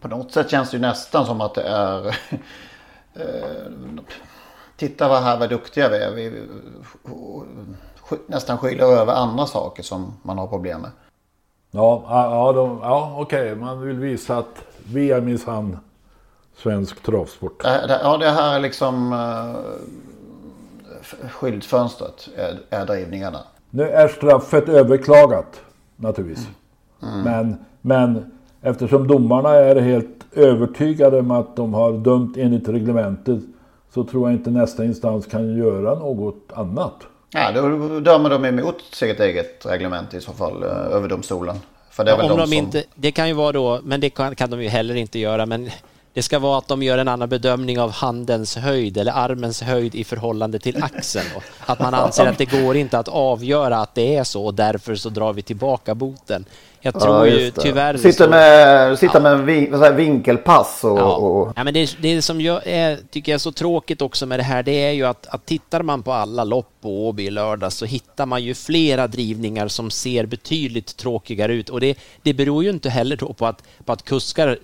[0.00, 2.06] På något sätt känns det ju nästan som att det är...
[3.14, 3.72] eh,
[4.76, 6.10] titta vad här vad duktiga vi är.
[6.10, 6.42] Vi
[8.26, 10.90] nästan skyller över andra saker som man har problem med.
[11.70, 13.54] Ja, ja, de, ja okej.
[13.56, 15.78] Man vill visa att vi är minsann
[16.56, 17.62] svensk travsport.
[17.64, 19.56] Ja, det här är liksom uh,
[21.28, 23.40] skyltfönstret är, är drivningarna.
[23.70, 25.60] Nu är straffet överklagat
[26.00, 26.48] naturligtvis.
[27.02, 27.22] Mm.
[27.22, 28.32] Men, men
[28.62, 33.40] eftersom domarna är helt övertygade om att de har dömt enligt reglementet
[33.94, 36.94] så tror jag inte nästa instans kan göra något annat.
[37.32, 41.56] Ja, då dömer de emot sitt eget reglement i så fall, eh, överdomstolen.
[41.90, 42.58] För det, är ja, väl om de, de som...
[42.58, 45.46] inte, det kan ju vara då, men det kan, kan de ju heller inte göra.
[45.46, 45.70] Men
[46.14, 49.94] det ska vara att de gör en annan bedömning av handens höjd eller armens höjd
[49.94, 51.26] i förhållande till axeln.
[51.34, 51.42] Då.
[51.66, 54.94] Att man anser att det går inte att avgöra att det är så och därför
[54.94, 56.44] så drar vi tillbaka boten.
[56.82, 57.96] Jag tror ja, ju tyvärr...
[57.96, 59.78] Sitter med, sitter ja.
[59.78, 60.98] med vinkelpass och...
[60.98, 61.16] Ja.
[61.16, 61.52] och...
[61.56, 64.42] ja men det, det som jag är, tycker jag är så tråkigt också med det
[64.42, 67.72] här det är ju att, att tittar man på alla lopp på Åby i lördag
[67.72, 72.64] så hittar man ju flera drivningar som ser betydligt tråkigare ut och det, det beror
[72.64, 74.58] ju inte heller på att, på att kuskar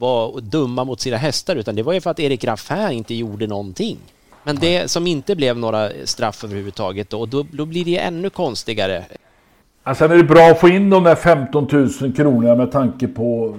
[0.00, 3.46] var dumma mot sina hästar utan det var ju för att Erik Raffin inte gjorde
[3.46, 3.98] någonting.
[4.42, 9.04] Men det som inte blev några straff överhuvudtaget då, då, då blir det ännu konstigare.
[9.82, 11.68] Alltså är det bra att få in de där 15
[12.00, 13.56] 000 kronorna med tanke på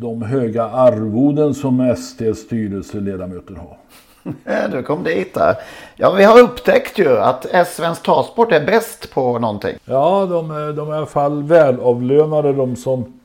[0.00, 3.76] de höga arvoden som STs styrelseledamöter har.
[4.72, 5.54] Du kom dit där.
[5.96, 9.76] Ja, vi har upptäckt ju att Svensk Travsport är bäst på någonting.
[9.84, 13.17] Ja, de är, de är i alla fall välavlönade de som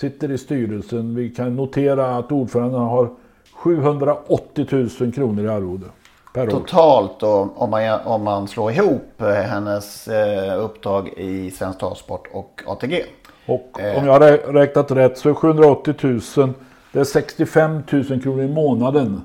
[0.00, 1.14] sitter i styrelsen.
[1.14, 3.10] Vi kan notera att ordföranden har
[3.52, 4.66] 780
[5.00, 5.86] 000 kronor i arvode.
[6.34, 6.46] Per.
[6.46, 12.28] Totalt då, om man, om man slår ihop eh, hennes eh, uppdrag i Svensk Travsport
[12.32, 13.04] och ATG.
[13.46, 13.98] Och eh.
[13.98, 15.94] om jag har räknat rätt så är 780
[16.36, 16.54] 000
[16.92, 19.20] det är 65 000 kronor i månaden.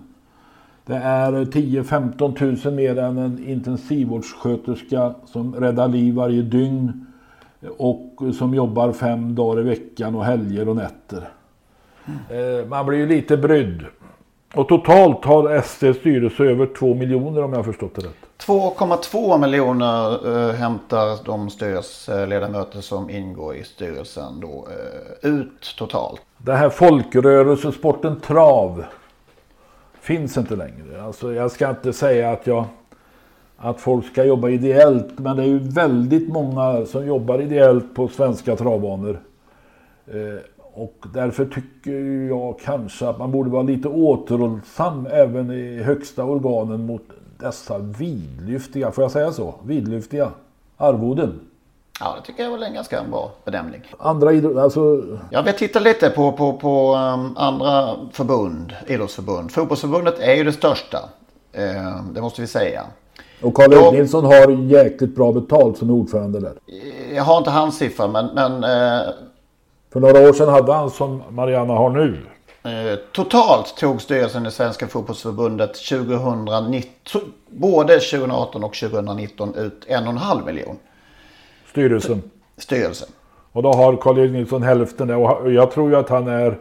[0.86, 7.06] Det är 10-15 000 mer än en intensivvårdssköterska som räddar liv varje dygn
[7.78, 11.30] och som jobbar fem dagar i veckan och helger och nätter.
[12.06, 12.70] Mm.
[12.70, 13.86] Man blir ju lite brydd.
[14.54, 18.16] Och totalt har SD styrelse över 2 miljoner om jag har förstått det rätt.
[18.48, 26.22] 2,2 miljoner uh, hämtar de styrelseledamöter som ingår i styrelsen då uh, ut totalt.
[26.38, 28.86] Det här folkrörelsesporten trav
[30.02, 31.04] finns inte längre.
[31.04, 32.66] Alltså jag ska inte säga att jag
[33.64, 35.20] att folk ska jobba ideellt.
[35.20, 39.20] Men det är ju väldigt många som jobbar ideellt på svenska travbanor.
[40.08, 40.40] Eh,
[40.74, 46.86] och därför tycker jag kanske att man borde vara lite återhållsam även i högsta organen
[46.86, 47.04] mot
[47.40, 49.56] dessa vidlyftiga, får jag säga så?
[49.64, 50.32] Vidlyftiga
[50.78, 51.40] arvoden.
[52.00, 53.82] Ja, det tycker jag var en ganska bra bedömning.
[54.00, 55.04] Andra idrott, alltså...
[55.30, 59.52] Ja, vi tittar lite på, på, på um, andra förbund, idrottsförbund.
[59.52, 60.98] Fotbollsförbundet är ju det största.
[61.52, 62.84] Eh, det måste vi säga.
[63.44, 66.54] Och Karl-Erik Nilsson har jäkligt bra betalt som ordförande där.
[67.16, 68.26] Jag har inte hans siffra men...
[68.26, 69.10] men eh,
[69.94, 72.18] För några år sedan hade han som Mariana har nu.
[72.64, 80.10] Eh, totalt tog styrelsen i Svenska fotbollsförbundet 2019, både 2018 och 2019 ut en och
[80.10, 80.78] en halv miljon.
[81.72, 82.22] Styrelsen?
[82.58, 83.10] Styrelsen.
[83.52, 85.16] Och då har Karl-Erik Nilsson hälften det.
[85.16, 86.58] Och jag tror ju att han är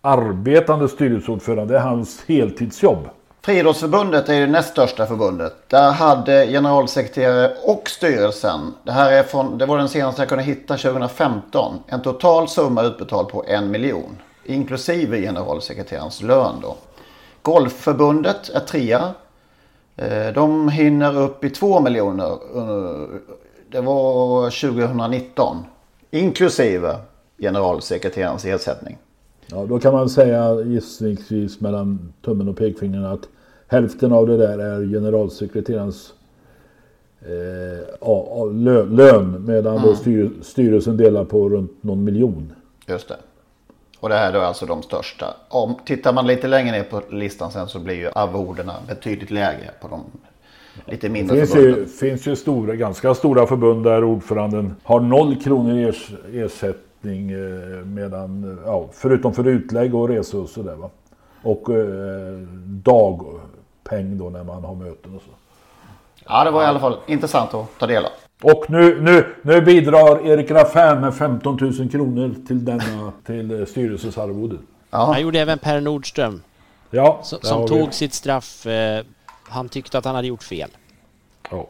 [0.00, 1.74] arbetande styrelseordförande.
[1.74, 3.08] Det är hans heltidsjobb.
[3.46, 5.54] Friidrottsförbundet är det näst största förbundet.
[5.68, 10.44] Där hade generalsekreterare och styrelsen, det här är från, det var den senaste jag kunde
[10.44, 14.16] hitta 2015, en total summa utbetald på en miljon.
[14.44, 16.76] Inklusive generalsekreterarens lön då.
[17.42, 19.14] Golfförbundet är trea.
[19.96, 22.30] Eh, de hinner upp i två miljoner.
[22.32, 23.08] Eh,
[23.70, 25.56] det var 2019.
[26.10, 26.96] Inklusive
[27.38, 28.98] generalsekreterarens ersättning.
[29.46, 33.28] Ja, då kan man säga gissningsvis mellan tummen och pekfingret att
[33.68, 36.14] hälften av det där är generalsekreterarens
[37.20, 38.52] eh,
[38.90, 39.88] lön medan mm.
[39.88, 42.52] då styr, styrelsen delar på runt någon miljon.
[42.86, 43.16] Just det.
[44.00, 45.26] Och det här är alltså de största.
[45.48, 49.70] Om, tittar man lite längre ner på listan sen så blir ju arvodena betydligt lägre
[49.80, 50.00] på de
[50.84, 51.80] lite mindre det finns förbunden.
[51.80, 55.94] Ju, finns ju stora, ganska stora förbund där ordföranden har noll kronor
[56.32, 60.90] i ersättning eh, medan, ja, förutom för utlägg och resor och sådär va.
[61.42, 62.32] Och eh,
[62.66, 63.40] dag
[63.88, 65.30] peng då när man har möten och så.
[66.28, 68.10] Ja, det var i alla fall intressant att ta del av.
[68.42, 74.18] Och nu, nu, nu bidrar Erik Raffin med 15 000 kronor till denna till styrelsens
[74.18, 74.56] arvode.
[74.90, 75.04] Ja.
[75.04, 76.42] Han gjorde även Per Nordström.
[76.90, 77.92] Ja, som, vi tog det.
[77.92, 78.66] sitt straff.
[78.66, 79.04] Eh,
[79.48, 80.70] han tyckte att han hade gjort fel.
[81.50, 81.66] Ja.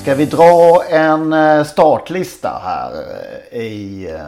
[0.00, 2.92] Ska vi dra en eh, startlista här
[3.50, 4.18] eh, i eh,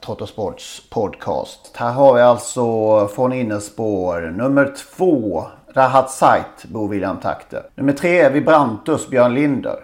[0.00, 1.76] Trottosports podcast.
[1.76, 7.66] Här har vi alltså från innerspår nummer två Rahat Sait Bo William Takter.
[7.74, 9.76] Nummer tre är Vibrantus Björn Linder.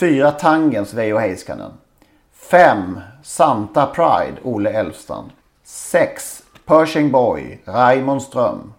[0.00, 1.72] Fyra Tangens Veijo Heiskanen.
[2.50, 5.30] Fem Santa Pride Olle Elfstrand.
[5.64, 8.72] Sex Pershing Boy Raymond Ström.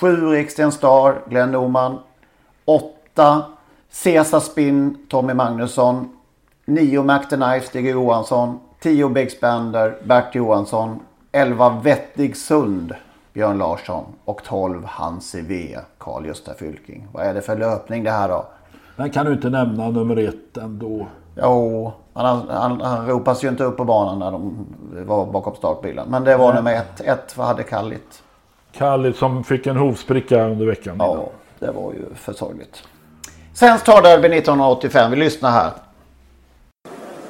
[0.00, 1.98] Sju Riksten Star Glenn Norman.
[2.64, 3.44] Åtta
[3.92, 6.08] Caesar Spin Tommy Magnusson.
[6.64, 8.60] Nio Mac the Knife Stig Johansson.
[8.80, 11.00] Tio Big Spander Bert Johansson.
[11.32, 12.94] Elva Vettig Sund
[13.32, 14.04] Björn Larsson.
[14.24, 17.06] Och 12 Hansi V Carl-Gösta Fylking.
[17.12, 18.46] Vad är det för löpning det här då?
[18.96, 21.06] Men kan du inte nämna nummer ett ändå?
[21.42, 24.66] Jo, han, han, han ropas ju inte upp på banan när de
[25.06, 26.08] var bakom startbilen.
[26.08, 27.00] Men det var nummer ett.
[27.00, 28.22] Ett hade Kallit.
[28.72, 30.96] Kalle som fick en hovspricka under veckan.
[30.98, 32.82] Ja, det var ju för sorgligt.
[33.58, 35.10] Svenskt travderby 1985.
[35.10, 35.70] Vi lyssnar här.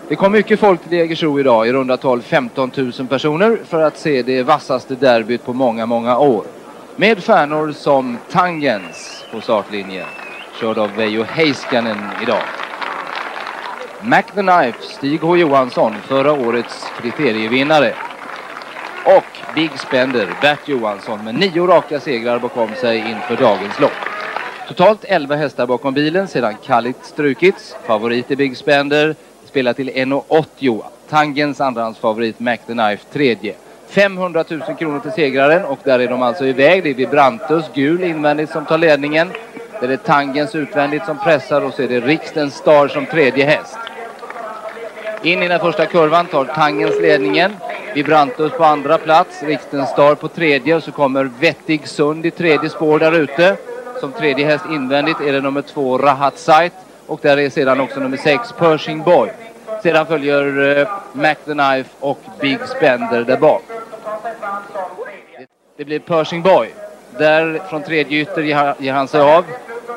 [0.09, 3.99] Det kom mycket folk till Jägersro idag, i runda tal 15 000 personer, för att
[3.99, 6.45] se det vassaste derbyt på många, många år.
[6.97, 10.07] Med stjärnor som Tangens på startlinjen,
[10.61, 12.43] körd av Veijo Heiskanen idag.
[14.03, 17.95] Mac the Knife, Stig H Johansson, förra årets kriterievinnare.
[19.05, 24.08] Och Big Spender, Bert Johansson, med nio raka segrar bakom sig inför dagens lopp.
[24.69, 27.77] Totalt 11 hästar bakom bilen sedan Kallit strukits.
[27.87, 29.15] Favorit i Big Spender.
[29.45, 30.83] Spelar till 1,80.
[31.09, 33.55] Tangens andrahandsfavorit Mac the Knife tredje.
[33.87, 36.83] 500 000 kronor till segraren och där är de alltså iväg.
[36.83, 39.29] Det är Vibrantus gul invändigt som tar ledningen.
[39.81, 43.79] Det är Tangens utvändigt som pressar och så är det Rikstens Star som tredje häst.
[45.23, 47.53] In i den första kurvan tar Tangens ledningen.
[47.95, 52.71] Vibrantus på andra plats, Rikstens Star på tredje och så kommer Vettig Sund i tredje
[52.71, 53.57] spår där ute.
[54.01, 56.73] Som tredje häst invändigt är det nummer två Rahat Sight
[57.07, 59.31] och där är sedan också nummer sex Pershing Boy.
[59.83, 63.63] Sedan följer eh, Mac the Knife och Big Spender där bak.
[65.77, 66.69] Det blir Pershing Boy.
[67.19, 68.43] Där från tredje ytter
[68.79, 69.45] ger han sig av.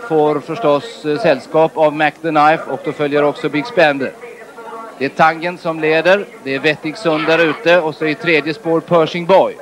[0.08, 4.12] Får förstås eh, sällskap av Mac the Knife och då följer också Big Spender.
[4.98, 6.26] Det är Tangen som leder.
[6.44, 9.56] Det är Vettig Sund där ute och så i tredje spår Pershing Boy.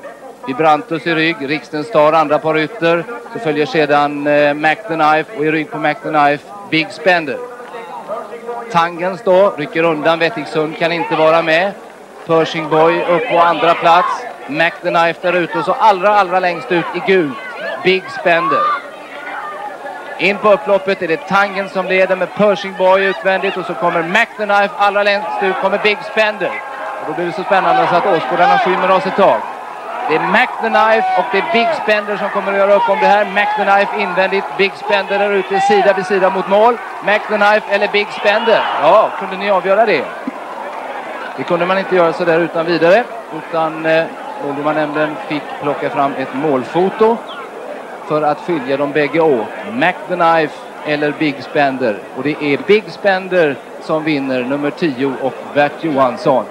[0.48, 3.04] Vibrantus i rygg, Riksten Star andra par ytter.
[3.34, 6.92] Så följer sedan eh, Mac the Knife och i rygg på Mac the Knife Big
[6.92, 7.38] Spender.
[8.72, 11.72] Tangens då rycker undan, Wettingsund kan inte vara med.
[12.28, 14.26] Pershing Boy upp på andra plats.
[14.48, 17.38] Mac the Knife där ute och så allra, allra längst ut i gult
[17.84, 18.64] Big Spender.
[20.18, 24.04] In på upploppet är det Tangen som leder med Pershing Boy utvändigt och så kommer
[24.04, 26.52] Mac the Knife allra längst ut kommer Big Spender.
[27.02, 29.42] Och då blir det så spännande så att åskådarna skymmer oss ett tag.
[30.10, 32.90] Det är Mac the Knife och det är Big Spender som kommer att göra upp
[32.90, 33.26] om det här.
[33.26, 36.78] Mac the Knife invändigt, Big Spender där ute sida vid sida mot mål.
[37.06, 38.62] Mac the Knife eller Big Spender?
[38.82, 40.06] Ja, kunde ni avgöra det?
[41.38, 43.04] Det kunde man inte göra sådär utan vidare.
[43.38, 44.06] Utan eh,
[45.28, 47.18] fick plocka fram ett målfoto
[48.08, 49.48] för att skilja dem bägge åt.
[49.74, 52.00] Mac the Knife eller Big Spender.
[52.18, 56.46] Och det är Big Spender som vinner nummer 10 och Bert Johansson.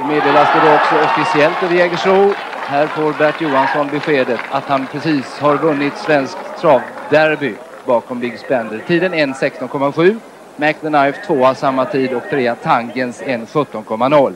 [0.00, 2.32] Det meddelas det då också officiellt över Jägersro.
[2.54, 7.54] Här får Bert Johansson beskedet att han precis har vunnit Svensk travderby
[7.86, 8.82] bakom Big Spender.
[8.86, 10.18] Tiden 1.16,7.
[10.56, 14.32] Mac the Knife tvåa samma tid och trea Tangens 1.17,0.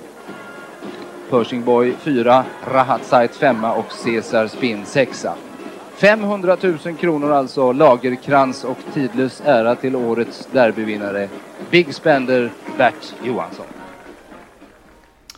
[1.30, 5.26] Pershing Boy 4, Rahat Sight 5 och Cesar Spin 6.
[5.96, 11.28] 500 000 kronor alltså, Lagerkrans och tidlös ära till årets derbyvinnare.
[11.70, 13.66] Big Spender, Bert Johansson.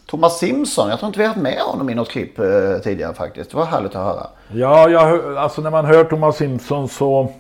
[0.07, 3.15] Thomas Simpson, jag tror inte vi har haft med honom i något klipp eh, tidigare
[3.15, 3.51] faktiskt.
[3.51, 4.27] Det var härligt att höra.
[4.53, 7.33] Ja, jag, alltså när man hör Thomas Simpson så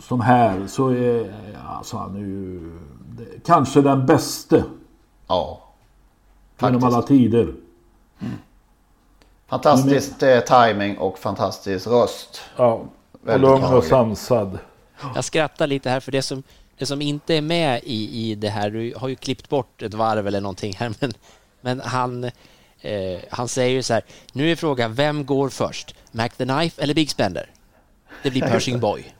[0.00, 1.34] som här så är
[1.78, 2.60] alltså han är ju
[3.08, 4.64] det- kanske den bäste.
[5.28, 5.60] Ja.
[6.60, 6.96] Genom faktiskt.
[6.96, 7.54] alla tider.
[9.48, 12.40] Fantastiskt eh, timing och fantastisk röst.
[12.56, 12.80] Ja,
[13.26, 14.58] och lugn och sansad.
[15.14, 16.42] Jag skrattar lite här för det som,
[16.82, 19.94] det som inte är med i, i det här, du har ju klippt bort ett
[19.94, 21.12] varv eller någonting här, men,
[21.60, 22.24] men han,
[22.80, 25.94] eh, han säger ju så här, nu är frågan, vem går först?
[26.12, 27.50] Mac the Knife eller Big Spender?
[28.22, 28.80] Det blir Pershing.
[28.80, 29.14] Boy.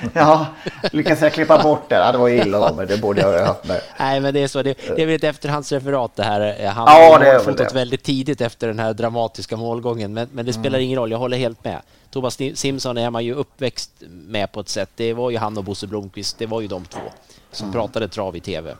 [0.14, 0.46] Ja,
[0.92, 1.94] lyckas jag klippa bort det?
[1.94, 3.80] Ja, det var illa av mig, det borde jag ha haft med.
[3.98, 4.62] Nej, men det är så.
[4.62, 6.66] Det, det är väl ett efterhandsreferat det här.
[6.68, 7.74] Han Ja, har det är det.
[7.74, 10.80] väldigt tidigt efter den här dramatiska målgången, men, men det spelar Mm.
[10.86, 11.10] ingen roll.
[11.10, 11.80] Jag håller helt med.
[12.10, 14.90] Thomas Simson är man ju uppväxt med på ett sätt.
[14.96, 16.38] Det var ju han och Bosse Blomqvist.
[16.38, 17.00] Det var ju de två
[17.50, 18.74] som pratade trav i TV.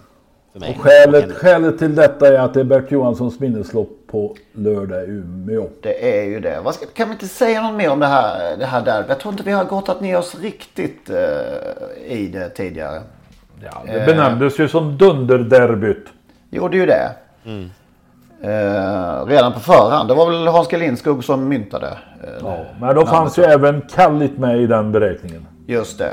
[0.56, 0.76] För mig.
[0.78, 5.06] Och skälet, skälet till detta är att det är Bert Johanssons minneslopp på lördag i
[5.06, 5.68] Umeå.
[5.82, 6.60] Det är ju det.
[6.64, 9.04] Vad ska, kan vi inte säga något mer om det här, det här där?
[9.08, 13.00] Jag tror inte vi har gått ner oss riktigt eh, i det tidigare.
[13.62, 16.06] Ja, det benämndes ju som dunderderbyt.
[16.50, 17.10] Gjorde ju det.
[18.42, 20.08] Eh, redan på förhand.
[20.08, 20.76] Det var väl Hans G.
[20.76, 21.86] Lindskog som myntade.
[22.24, 25.46] eh, Ja, men då fanns ju även Kallit med i den beräkningen.
[25.66, 26.12] Just det.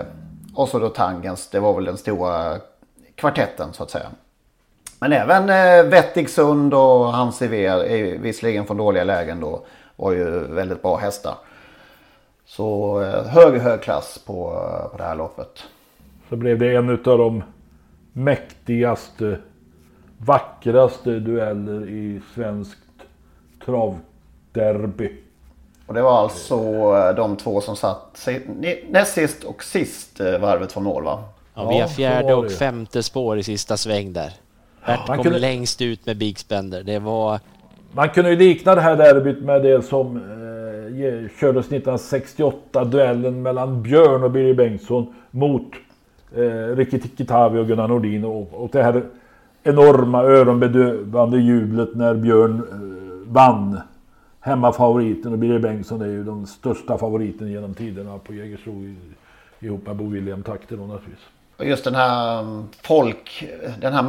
[0.56, 1.50] Och så då Tangens.
[1.50, 2.54] Det var väl den stora
[3.16, 4.06] kvartetten så att säga.
[5.04, 10.82] Men även eh, Vettigsund och Hans Iver, visserligen från dåliga lägen då, var ju väldigt
[10.82, 11.36] bra hästar.
[12.45, 15.64] Så eh, hög, hög klass på, eh, på det här loppet.
[16.30, 17.43] Så blev det en av de
[18.14, 19.39] mäktigaste,
[20.18, 22.80] vackraste dueller i svenskt
[23.66, 25.12] travderby.
[25.88, 26.56] Och det var alltså
[26.95, 28.28] eh, de två som satt
[28.89, 31.24] näst sist och sist eh, varvet från mål va?
[31.54, 34.43] Ja, vi har Ja, så fjärde och femte spår i sista sväng där.
[34.86, 36.84] Bert man kom kunde- längst ut med Big Spender.
[36.84, 37.40] Det var...
[37.92, 43.84] Man kunde ju likna det här derbyt med det som eh, kördes 1968, duellen mellan
[43.84, 45.72] Björn och Birger Bengtsson mot
[46.36, 49.04] eh, Ricky Tikitavi och Gunnar Nordin och, och det här
[49.64, 53.80] enorma öronbedövande jublet när Björn eh, vann.
[54.40, 58.96] Hemmafavoriten och Birger Bengtsson är ju den största favoriten genom tiderna på Jägersro
[59.60, 61.26] ihop med Bo William Takter då naturligtvis.
[61.58, 63.46] Och just den här mm, folk,
[63.82, 64.04] den här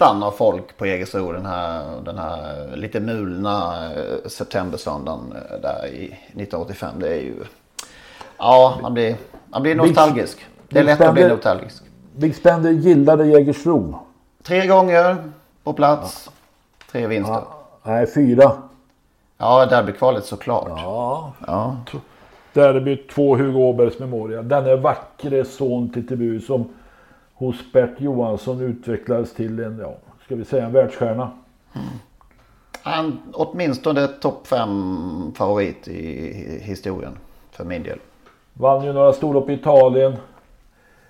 [0.00, 5.86] mattan av folk på Jägersro, den här, den här lite mulna eh, septembersöndagen eh, där
[5.86, 6.94] i 1985.
[6.98, 7.34] Det är ju,
[8.38, 10.46] ja man blir, man blir nostalgisk.
[10.68, 11.82] Det är Big lätt att bli Spender- nostalgisk.
[12.16, 13.98] Big Spender gillade Jägersro.
[14.42, 15.16] Tre gånger
[15.64, 16.30] på plats,
[16.92, 17.42] tre vinster.
[17.82, 18.52] Nej, fyra.
[19.38, 20.68] Ja, derbykvalet såklart.
[20.68, 21.32] Ja.
[21.46, 21.76] Ja.
[22.52, 24.48] Derby två Hugo Åbergs Memorial.
[24.48, 26.68] Denne vackre son till Tibu som
[27.40, 31.30] hos Bert Johansson utvecklades till en, ja, ska vi säga en världsstjärna.
[32.82, 37.12] Han åtminstone topp fem favorit i historien
[37.50, 37.98] för min del.
[38.52, 40.12] Vann ju några storlopp i Italien.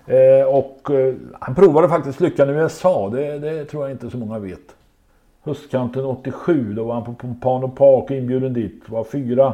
[0.05, 3.09] Eh, och eh, han provade faktiskt lyckan i USA.
[3.09, 4.75] Det, det tror jag inte så många vet.
[5.43, 8.89] Höstkanten 87, då var han på Pompano Park inbjuden dit.
[8.89, 9.53] Var fyra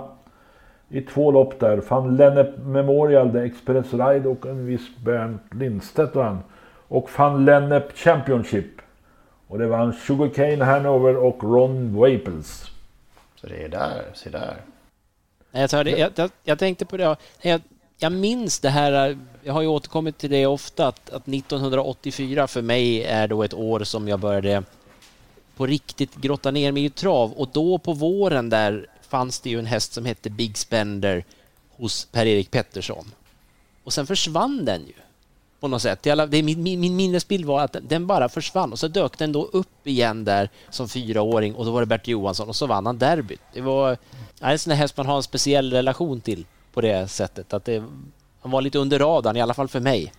[0.90, 1.82] i två lopp där.
[1.90, 6.40] Van Lennep Memorial, The Express Ride och en viss Bernt Lindstedt vann.
[6.88, 8.82] Och Van Lennep Championship.
[9.48, 12.66] Och det vann Sugarcane Hanover och Ron Waples.
[13.36, 14.62] Så det är där, se där.
[15.52, 17.16] Nej, Jag, tar jag, jag, jag tänkte på det.
[17.42, 17.62] Jag,
[17.98, 19.18] jag minns det här.
[19.44, 23.54] Jag har ju återkommit till det ofta att, att 1984 för mig är då ett
[23.54, 24.64] år som jag började
[25.56, 29.60] på riktigt grotta ner mig i trav och då på våren där fanns det ju
[29.60, 31.24] en häst som hette Big Spender
[31.72, 33.06] hos Per-Erik Pettersson.
[33.84, 34.94] Och sen försvann den ju
[35.60, 36.08] på något sätt.
[36.08, 39.18] Alla- Det är min, min, min minnesbild var att den bara försvann och så dök
[39.18, 42.68] den då upp igen där som fyraåring och då var det Bert Johansson och så
[42.68, 43.42] vann han derbyt.
[43.54, 43.96] Det var ja,
[44.40, 47.54] det är en sån häst man har en speciell relation till på det sättet.
[47.54, 47.84] Att det,
[48.42, 50.14] han var lite under radarn, i alla fall för mig.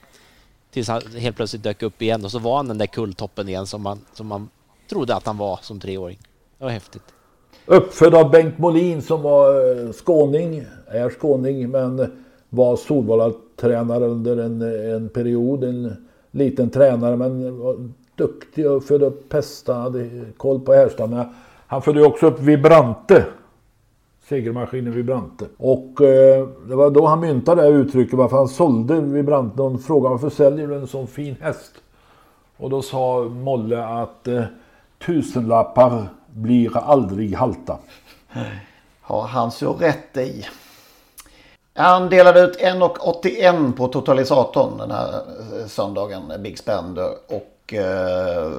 [0.70, 3.66] Tills han helt plötsligt dök upp igen och så var han den där kulltoppen igen
[3.66, 4.48] som man, som man
[4.90, 6.18] trodde att han var som treåring.
[6.58, 7.02] Det var häftigt.
[7.66, 14.62] Uppfödd av Bengt Molin som var eh, skåning, är skåning men var Solvalla-tränare under en,
[14.94, 15.64] en period.
[15.64, 15.96] En
[16.30, 17.76] liten tränare men var
[18.14, 21.34] duktig och födde upp Pesta, hade koll på härstammarna.
[21.66, 23.24] Han födde också upp Vibrante.
[24.28, 25.44] Segermaskinen Vibrante.
[25.56, 29.56] Och eh, det var då han myntade det här uttrycket varför han sålde Vibrante.
[29.56, 31.72] Någon frågade varför säljer du en sån fin häst?
[32.56, 34.44] Och då sa Molle att eh,
[35.06, 37.78] tusenlappar blir aldrig halta.
[39.00, 40.44] Har han så rätt i.
[41.78, 47.10] Han delade ut 1,81 på totalisatorn den här eh, söndagen, Big Spender.
[47.26, 48.52] Och eh,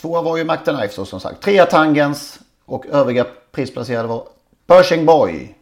[0.00, 0.48] tvåa var ju
[0.90, 1.42] så som sagt.
[1.42, 4.22] Trea Tangens och övriga prisplacerade var
[4.66, 5.54] Pershing Boy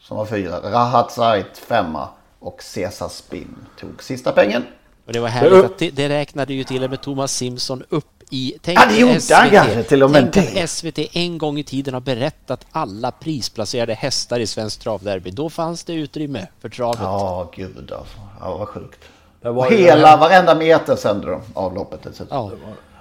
[0.00, 0.60] som var fyra.
[0.72, 2.08] Rahat Zait femma.
[2.38, 4.64] Och Caesar Spin tog sista pengen.
[5.06, 8.15] Och det var härligt att det, det räknade ju till och med Thomas Simpson upp
[8.30, 8.54] i...
[8.62, 10.62] Tänk Ja, det gjorde han kanske till och med tänk det.
[10.62, 15.30] att SVT en gång i tiden har berättat alla prisplacerade hästar i Svensk Travderby.
[15.30, 17.00] Då fanns det utrymme för travet.
[17.00, 18.16] Ja, gud alltså.
[18.40, 19.00] Ja, vad sjukt.
[19.42, 22.36] Det var hela, varenda meter sände de av loppet dessutom.
[22.38, 22.50] Ja.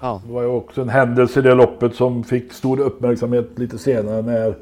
[0.01, 0.21] Ja.
[0.27, 4.21] Det var ju också en händelse i det loppet som fick stor uppmärksamhet lite senare
[4.21, 4.57] när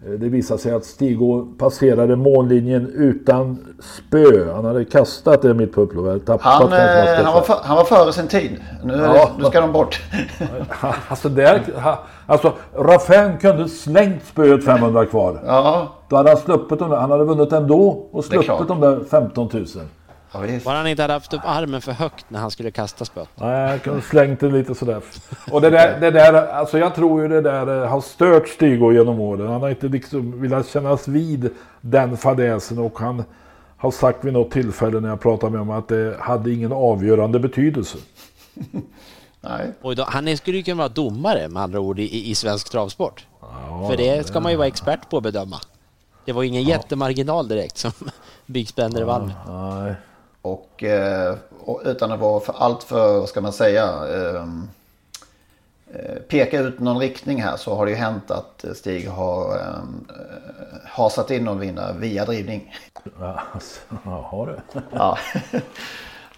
[0.00, 1.18] Det visade sig att Stig
[1.58, 4.52] passerade mållinjen utan spö.
[4.54, 6.40] Han hade kastat det mitt på upploppet.
[6.42, 8.56] Han, eh, han, var för, han var före sin tid.
[8.84, 9.30] Nu, Ja.
[9.38, 10.00] nu ska de bort.
[11.08, 11.62] Alltså, där,
[12.26, 15.40] alltså Raffin kunde slängt spöet 500 kvar.
[15.46, 15.88] Ja.
[16.08, 16.96] Då hade han sluppit dem där.
[16.96, 19.66] Han hade vunnit ändå och sluppit de där 15 000.
[20.64, 23.28] Bara han inte hade haft upp armen för högt när han skulle kasta spöet.
[23.34, 25.02] Nej, jag kunde slängt det lite sådär.
[25.50, 28.80] Och det där, det där, alltså jag tror ju det där eh, har stört Stig
[28.80, 29.46] genom åren.
[29.46, 31.50] Han har inte liksom velat kännas vid
[31.80, 33.24] den fadäsen och han
[33.76, 37.38] har sagt vid något tillfälle när jag pratade med honom att det hade ingen avgörande
[37.38, 37.98] betydelse.
[39.40, 39.72] Nej.
[39.82, 43.26] Och då, han skulle ju kunna vara domare med andra ord i, i svensk travsport.
[43.88, 45.56] För det ska man ju vara expert på att bedöma.
[46.24, 47.92] Det var ju ingen jättemarginal direkt som
[48.46, 49.32] Big Spender vann.
[49.48, 49.94] Nej.
[50.42, 54.68] Och, eh, och utan att vara för allt för, vad ska man säga, ehm,
[55.92, 60.06] eh, peka ut någon riktning här så har det ju hänt att Stig har ehm,
[60.08, 62.74] eh, hasat in och vinna via drivning.
[63.20, 64.82] Ja, alltså, har det.
[64.92, 65.18] Ja.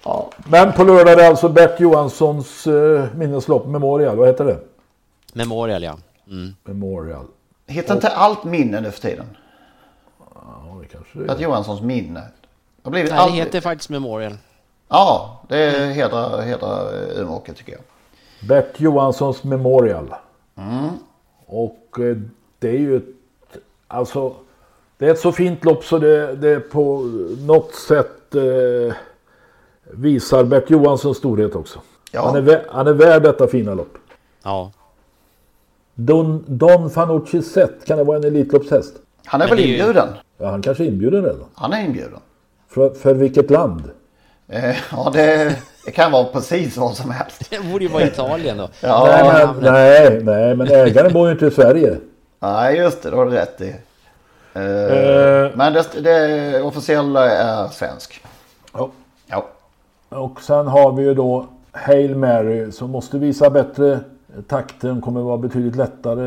[0.05, 0.31] ja.
[0.49, 4.17] Men på lördag är det alltså Bert Johanssons eh, minneslopp Memorial.
[4.17, 4.59] Vad heter det?
[5.33, 5.99] Memorial ja.
[6.27, 6.55] Mm.
[6.65, 7.27] Memorial.
[7.67, 9.27] Hittar inte allt minne nu för tiden?
[10.35, 12.23] Ja, det kanske det Bert Johanssons minne.
[12.83, 13.33] Det Nej, det allt...
[13.33, 14.37] heter faktiskt Memorial.
[14.89, 17.81] Ja, det hedrar, hedrar eh, Umeåker tycker jag.
[18.49, 20.15] Bert Johanssons Memorial.
[20.57, 20.89] Mm.
[21.47, 22.17] Och eh,
[22.59, 23.05] det är ju ett,
[23.89, 24.35] alltså,
[24.99, 27.11] det är ett så fint lopp så det, det på
[27.47, 28.95] något sätt eh,
[29.83, 31.81] visar Bert Johanssons storhet också.
[32.13, 32.27] Ja.
[32.27, 33.99] Han, är, han är värd detta fina lopp.
[34.43, 34.73] Ja.
[35.95, 38.95] Don, Don Fanucci Zet, kan det vara en Elitloppshäst?
[39.25, 40.09] Han är väl inbjuden?
[40.39, 41.45] Ja, han kanske är inbjuden redan.
[41.55, 42.21] Han är inbjuden.
[42.75, 43.91] För, för vilket land?
[44.49, 47.51] Eh, ja, det, det kan vara precis vad som helst.
[47.51, 48.69] Det borde ju vara Italien då.
[48.81, 51.97] Ja, nej, men, nej, nej, men ägaren bor ju inte i Sverige.
[52.41, 53.11] Nej, just det.
[53.11, 53.69] Det har du rätt i.
[54.55, 55.51] Eh, Eh.
[55.55, 58.23] Men det, det officiella är svensk.
[58.73, 58.91] Ja.
[59.27, 59.47] Ja.
[60.09, 64.01] Och sen har vi ju då Hail Mary som måste visa bättre
[64.49, 65.01] takten.
[65.01, 66.23] Kommer vara betydligt lättare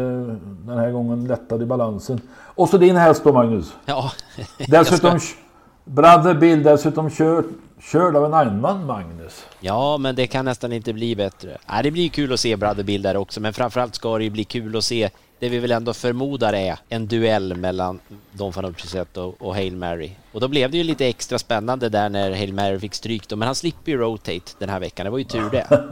[0.66, 1.26] den här gången.
[1.28, 2.22] Lättare i balansen.
[2.32, 3.74] Och så din häst då Magnus.
[3.86, 4.12] Ja.
[4.58, 5.38] Dessutom Jag ska-
[5.86, 7.46] Brother Bill dessutom körd,
[7.82, 9.46] körd av en annan Magnus.
[9.60, 11.58] Ja, men det kan nästan inte bli bättre.
[11.70, 14.30] Nej, det blir kul att se Brother Bill där också, men framförallt ska det ju
[14.30, 15.10] bli kul att se
[15.40, 18.00] det vi väl ändå förmodar är en duell mellan
[18.32, 20.12] Don Fanucci Zet och, och Hail Mary.
[20.32, 23.36] Och då blev det ju lite extra spännande där när Hail Mary fick stryk då,
[23.36, 25.04] men han slipper ju rotate den här veckan.
[25.04, 25.68] Det var ju tur det.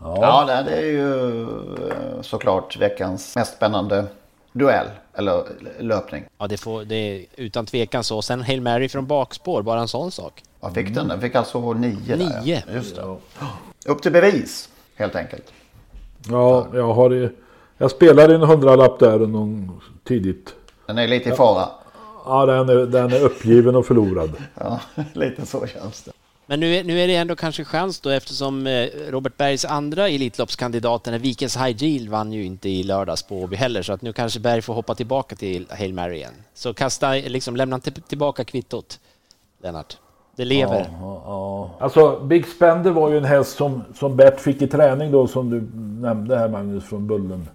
[0.00, 4.04] Ja, det det är ju eh, såklart veckans mest spännande
[4.58, 4.86] duell.
[5.14, 5.44] Eller
[5.80, 6.24] löpning.
[6.38, 8.22] Ja, det, får, det är utan tvekan så.
[8.22, 10.42] Sen Hail Mary från bakspår, bara en sån sak.
[10.60, 11.08] Vad fick den?
[11.08, 12.16] Den fick alltså nio.
[12.16, 12.16] Där.
[12.16, 12.62] Nio.
[12.74, 13.16] Just det.
[13.86, 15.52] Upp till bevis, helt enkelt.
[16.28, 17.30] Ja, jag har det.
[17.78, 20.54] Jag spelade en hundralapp där någon tidigt.
[20.86, 21.68] Den är lite i fara.
[22.24, 24.32] Ja, den är, den är uppgiven och förlorad.
[24.54, 24.80] Ja,
[25.12, 26.12] lite så känns det.
[26.50, 30.08] Men nu är, nu är det ändå kanske chans då eftersom eh, Robert Bergs andra
[30.08, 34.02] Elitloppskandidat, den eh, Vikens High vann ju inte i lördags på Åby heller, så att
[34.02, 36.32] nu kanske Berg får hoppa tillbaka till Hail Mary igen.
[36.54, 39.00] Så kasta, liksom lämna tillbaka kvittot,
[39.62, 39.96] Lennart.
[40.36, 40.80] Det lever.
[40.80, 41.70] Ja, ja, ja.
[41.78, 45.50] Alltså Big Spender var ju en häst som, som Bert fick i träning då som
[45.50, 45.60] du
[46.00, 47.48] nämnde här Magnus från Bullen.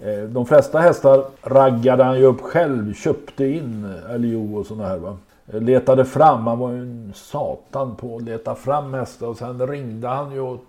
[0.00, 4.98] Eh, de flesta hästar raggade han ju upp själv, köpte in LJO och sådana här
[4.98, 5.16] va.
[5.52, 9.66] Eh, Letade fram, han var ju en satan på att leta fram hästar och sen
[9.66, 10.64] ringde han ju och,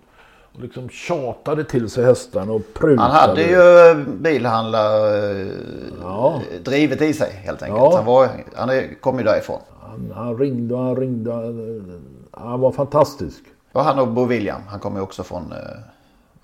[0.54, 3.08] och liksom tjatade till sig hästarna och prutade.
[3.08, 4.90] Han hade ju bilhandlar
[6.02, 6.40] Ja.
[6.64, 7.78] drivet i sig helt enkelt.
[7.80, 7.96] Ja.
[7.96, 8.70] Han, var, han
[9.00, 9.60] kom ju därifrån.
[9.80, 11.32] Han, han ringde och han ringde.
[12.30, 13.42] Han, var fantastisk.
[13.72, 15.58] Och han och Bo William, han kommer ju också från, eh,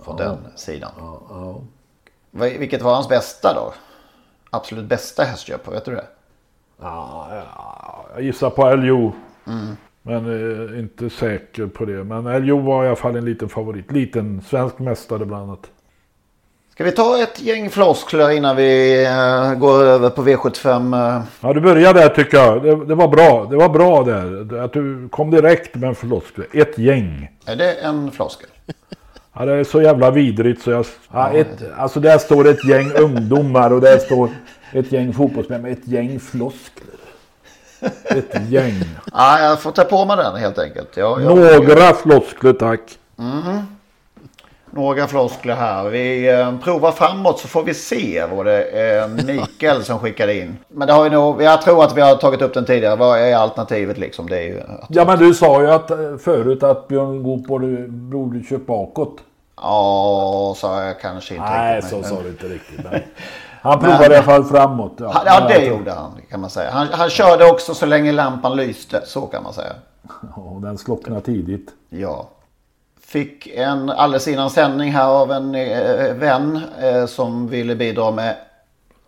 [0.05, 0.25] från Ja.
[0.25, 0.91] den sidan.
[2.31, 3.73] Vilket var hans bästa då?
[4.51, 6.05] Absolut bästa hästköp, vet du det?
[6.81, 9.13] Ja, ja, jag gissar på LJO.
[9.47, 9.77] Mm.
[10.03, 10.27] Men
[10.73, 12.05] eh, inte säker på det.
[12.05, 13.93] Men LJO var i alla fall en liten favorit.
[13.93, 15.71] Liten svensk mästare bland annat.
[16.73, 21.17] Ska vi ta ett gäng floskler innan vi eh, går över på V75?
[21.17, 21.23] eh?
[21.41, 22.63] Ja, du började där tycker jag.
[22.63, 23.47] Det, det var bra.
[23.51, 24.59] Det var bra där.
[24.65, 26.47] Att du kom direkt med en floskler.
[26.53, 27.31] Ett gäng.
[27.47, 28.51] Är det en floskel?
[29.33, 30.87] Ja, det är så jävla vidrigt så jag...
[31.13, 34.31] Ja, ett, alltså där står ett gäng ungdomar och där står
[34.73, 36.95] ett gäng fotbollsmän med ett gäng floskler.
[38.05, 38.75] Ett gäng.
[39.13, 40.97] Ja, jag får ta på mig den helt enkelt.
[40.97, 42.81] Jag, jag, Några floskler tack.
[43.17, 43.63] Mhm.
[44.71, 45.85] Några floskler här.
[45.89, 50.57] Vi eh, provar framåt så får vi se vad det är Mikael som skickade in.
[50.69, 52.97] Men det har vi nog, jag tror att vi har tagit upp den tidigare.
[52.97, 54.29] Vad är alternativet liksom?
[54.29, 57.47] Det är ju att, Ja men du sa ju att, eh, förut att Björn Goop
[57.47, 59.17] borde, borde köpa bakåt.
[59.57, 61.91] ja, sa jag kanske inte Nej riktigt.
[61.91, 62.81] så men- sa du inte riktigt.
[63.63, 64.93] Men, Han provade i alla fall framåt.
[64.97, 66.71] Ja, ja det gjorde han kan man säga.
[66.71, 69.03] Han, han körde också så länge lampan lyste.
[69.07, 69.73] Så kan man säga.
[70.35, 71.71] Och den slocknade tidigt.
[71.89, 72.29] Ja.
[73.01, 78.37] Fick en alldeles innan sändning här av en eh, vän eh, som ville bidra med.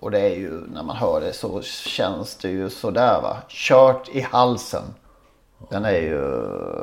[0.00, 3.36] Och det är ju när man hör det så känns det ju sådär va.
[3.48, 4.82] Kört i halsen.
[5.68, 6.22] Den är ju,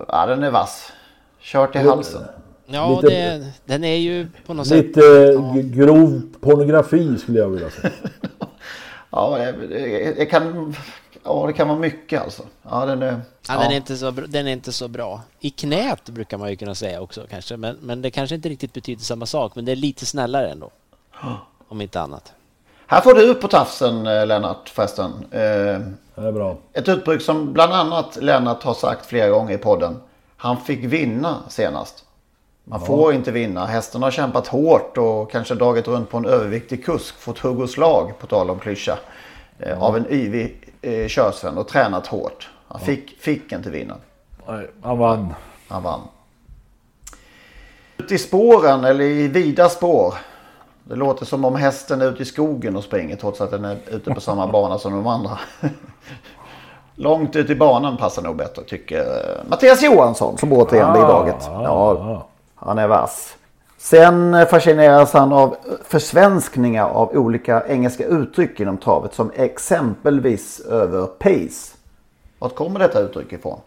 [0.08, 0.92] ja den är vass.
[1.40, 2.22] Kört i halsen.
[2.70, 3.08] Ja, Lite-
[3.38, 4.86] det, den är ju på något sätt...
[4.86, 5.02] Lite
[5.64, 7.94] grov pornografi skulle jag vilja säga.
[9.10, 10.76] Ja, det, det, det kan,
[11.24, 12.44] ja, det kan vara mycket alltså.
[12.70, 15.22] Ja, den är, Ja, Den, är inte så, den är inte så bra.
[15.40, 18.74] I knät brukar man ju kunna säga också kanske, men, men det kanske inte riktigt
[18.74, 19.56] betyder samma sak.
[19.56, 20.72] Men det är lite snällare ändå.
[21.68, 22.34] Om inte annat.
[22.88, 25.12] Här får du upp på tafsen eh, Lennart förresten.
[25.32, 25.40] Eh,
[26.16, 26.58] Det är bra.
[26.74, 29.96] Ett uttryck som bland annat Lennart har sagt flera gånger i podden.
[30.38, 32.04] Han fick vinna senast.
[32.70, 33.66] Man får inte vinna.
[33.66, 37.16] Hästen har kämpat hårt och kanske dragit runt på en överviktig kusk.
[37.20, 38.98] Fått hugg och slag, på tal om klyscha.
[39.60, 42.50] Eh, Av en yvig eh, körsvän och tränat hårt.
[42.68, 43.96] Han fick, fick inte vinna.
[44.48, 45.34] Nej, han vann.
[45.68, 46.00] Han vann.
[47.98, 50.14] Ute i spåren eller i vida spår.
[50.84, 53.78] Det låter som om hästen är ute i skogen och springer trots att den är
[53.88, 55.40] ute på samma bana som de andra.
[56.96, 61.36] Långt ut i banan passar nog bättre tycker eh, Mattias Johansson som återigen i laget.
[61.42, 62.28] Ja,
[62.60, 63.38] han är vass.
[63.78, 71.06] Sen eh, fascineras han av försvenskningar av olika engelska uttryck inom travet som exempelvis över
[71.06, 71.78] pace.
[72.40, 73.60] Vart kommer detta uttryck ifrån?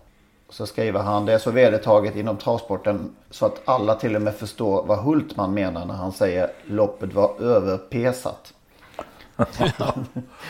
[0.48, 4.34] Så skriver han, det är så vedertaget inom travsporten så att alla till och med
[4.34, 8.52] förstår vad Hultman menar när han säger loppet var överpesat.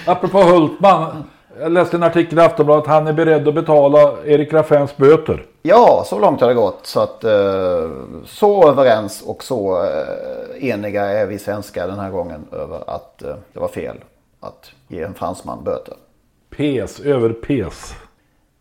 [0.06, 1.24] Apropå Hultman.
[1.58, 2.86] Jag läste en artikel i Aftonbladet.
[2.86, 5.46] Han är beredd att betala Erik Raffins böter.
[5.62, 6.86] Ja, så långt har det gått.
[6.86, 7.90] Så att eh,
[8.24, 13.34] så överens och så eh, eniga är vi svenskar den här gången över att eh,
[13.52, 13.96] det var fel
[14.40, 15.94] att ge en fransman böter.
[16.56, 17.94] Pes, över pes.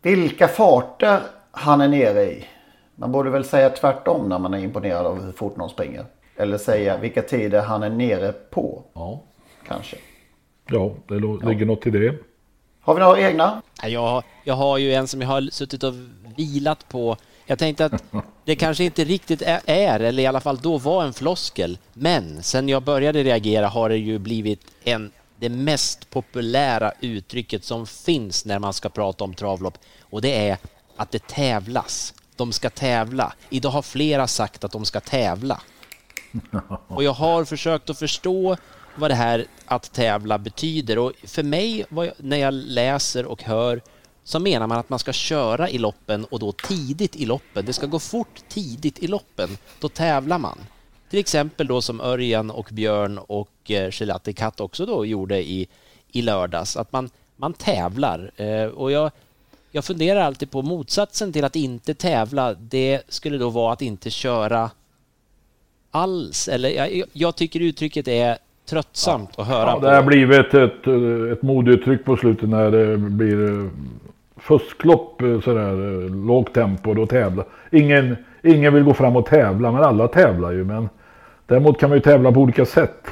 [0.01, 1.19] Vilka farter
[1.51, 2.45] han är nere i.
[2.95, 6.05] Man borde väl säga tvärtom när man är imponerad av hur fort någon springer.
[6.35, 8.83] Eller säga vilka tider han är nere på.
[8.93, 9.23] Ja.
[9.67, 9.97] Kanske.
[10.69, 12.15] Ja, det ligger något i det.
[12.81, 13.61] Har vi några egna?
[13.81, 15.93] Ja, Jag, jag har ju en som jag har suttit och
[16.37, 17.17] vilat på.
[17.45, 18.03] Jag tänkte att
[18.45, 21.77] det kanske inte riktigt är, är, eller i alla fall då var en floskel.
[21.93, 27.87] Men sen jag började reagera har det ju blivit en, det mest populära uttrycket som
[27.87, 29.77] finns när man ska prata om travlopp.
[30.01, 30.57] Och det är
[30.95, 32.13] att det tävlas.
[32.35, 33.33] De ska tävla.
[33.49, 35.61] Idag har flera sagt att de ska tävla.
[36.87, 38.57] Och jag har försökt att förstå
[38.95, 40.97] vad det här att tävla betyder.
[40.97, 43.81] Och för mig, vad jag, när jag läser och hör,
[44.23, 47.65] så menar man att man ska köra i loppen och då tidigt i loppen.
[47.65, 49.57] Det ska gå fort tidigt i loppen.
[49.79, 50.59] Då tävlar man.
[51.09, 55.67] Till exempel då som Örjan och Björn och eh, Gelati Katt också då gjorde i,
[56.11, 56.77] i lördags.
[56.77, 58.31] Att man, man tävlar.
[58.35, 59.11] Eh, och jag,
[59.71, 62.53] jag funderar alltid på motsatsen till att inte tävla.
[62.53, 64.71] Det skulle då vara att inte köra
[65.91, 66.47] alls.
[66.47, 68.37] Eller jag, jag tycker uttrycket är
[68.69, 70.87] tröttsamt att höra Ja, det har blivit ett,
[71.31, 73.69] ett, modeuttryck på slutet när det blir eh,
[74.37, 76.93] fusklopp eh, sådär eh, lågt tempo.
[76.93, 77.43] Då tävla.
[77.71, 80.63] Ingen, ingen vill gå fram och tävla men alla tävlar ju.
[80.63, 80.89] Men
[81.45, 83.07] däremot kan man ju tävla på olika sätt.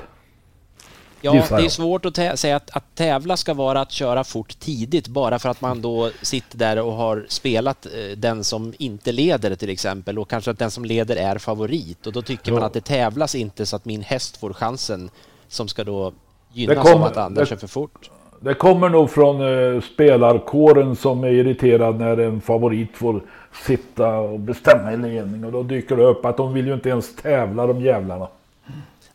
[1.21, 5.07] Ja, det är svårt att säga att, att tävla ska vara att köra fort tidigt
[5.07, 7.87] bara för att man då sitter där och har spelat
[8.17, 12.13] den som inte leder till exempel och kanske att den som leder är favorit och
[12.13, 12.67] då tycker man Ja.
[12.67, 15.09] att det tävlas inte så att min häst får chansen
[15.47, 16.15] som ska då Det
[16.61, 18.09] gynnas kommer- av att andra det- kör för fort.
[18.39, 19.41] Det kommer nog från
[19.75, 23.21] eh, spelarkåren som är irriterad när en favorit får
[23.65, 25.45] sitta och bestämma i ledning.
[25.45, 28.27] Och då dyker det upp att de vill ju inte ens tävla de jävlarna.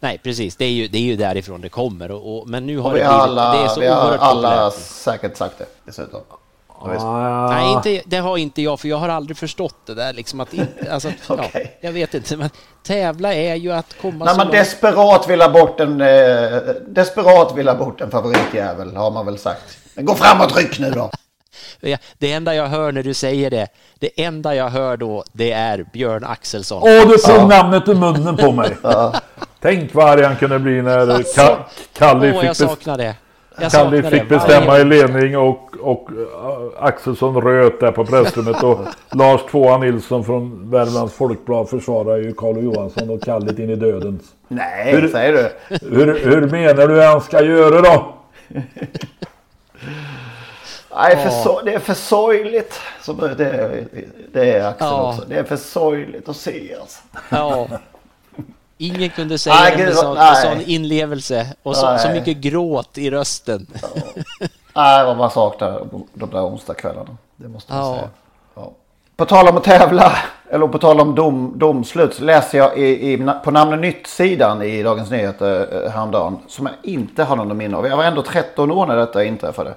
[0.00, 0.56] Nej, precis.
[0.56, 2.10] Det är ju, det är ju därifrån det kommer.
[2.10, 3.20] Och, och, men nu har Och vi det blivit...
[3.22, 4.72] alla, det är så vi har alla populärt.
[4.82, 6.20] säkert sagt det dessutom.
[6.86, 7.04] Ja, visst.
[7.50, 10.12] Nej, inte, det har inte jag, för jag har aldrig förstått det där.
[10.12, 11.78] Liksom att, inte- alltså, ja, Okej.
[11.80, 12.50] jag vet inte, men
[12.86, 14.56] tävla är ju att komma När så man långt.
[14.58, 16.58] desperat vill ha bort en, eh,
[16.88, 19.78] desperat vill ha bort en favoritjävel har man väl sagt.
[19.94, 21.10] Men gå fram och tryck nu då.
[21.80, 23.68] Ja, Det enda jag hör när du säger det,
[23.98, 26.82] det enda jag hör då, det är Björn Axelsson.
[26.82, 28.76] Åh, du tog namnet ur munnen på mig.
[29.60, 31.56] Tänk vad arg han kunde bli när Ka-
[31.98, 33.14] Kalle Åh, fick, jag bes- saknar det.
[33.60, 34.36] Jag Kalle saknar fick det.
[34.36, 38.62] bestämma i ledning och, och äh, Axelsson röt där på pressrummet.
[38.62, 38.78] Och
[39.16, 44.20] Lars Tvåa Nilsson från Värmlands Folkblad försvarar ju Carl Johansson och Kallet in i döden.
[44.48, 45.76] Nej, Hur- säger du.
[45.96, 48.14] Hur, hur menar du han ska göra då?
[50.94, 52.80] Nej, för so det är för sorgligt.
[53.02, 53.84] Så det, är,
[54.32, 55.08] det är Axel Ja.
[55.08, 55.24] också.
[55.28, 57.00] Det är för sorgligt att se alltså.
[57.30, 57.68] Ja.
[58.78, 60.42] Ingen kunde säga Nej, det med sån, nej.
[60.42, 63.66] sån inlevelse och så, så mycket gråt i rösten.
[64.74, 67.16] Nej, vad man saknar de där onsdagskvällarna.
[67.36, 67.94] Det måste man Ja.
[67.94, 68.08] säga.
[68.54, 68.70] Ja.
[69.16, 70.12] På tal om att tävla,
[70.50, 74.62] eller på tal om dom, domslut, så läser jag i, i, på Namn och Nytt-sidan
[74.62, 77.86] i Dagens Nyheter eh, häromdagen, som jag inte har någon minne av.
[77.86, 79.74] Jag var ändå 13 år när detta inträffade.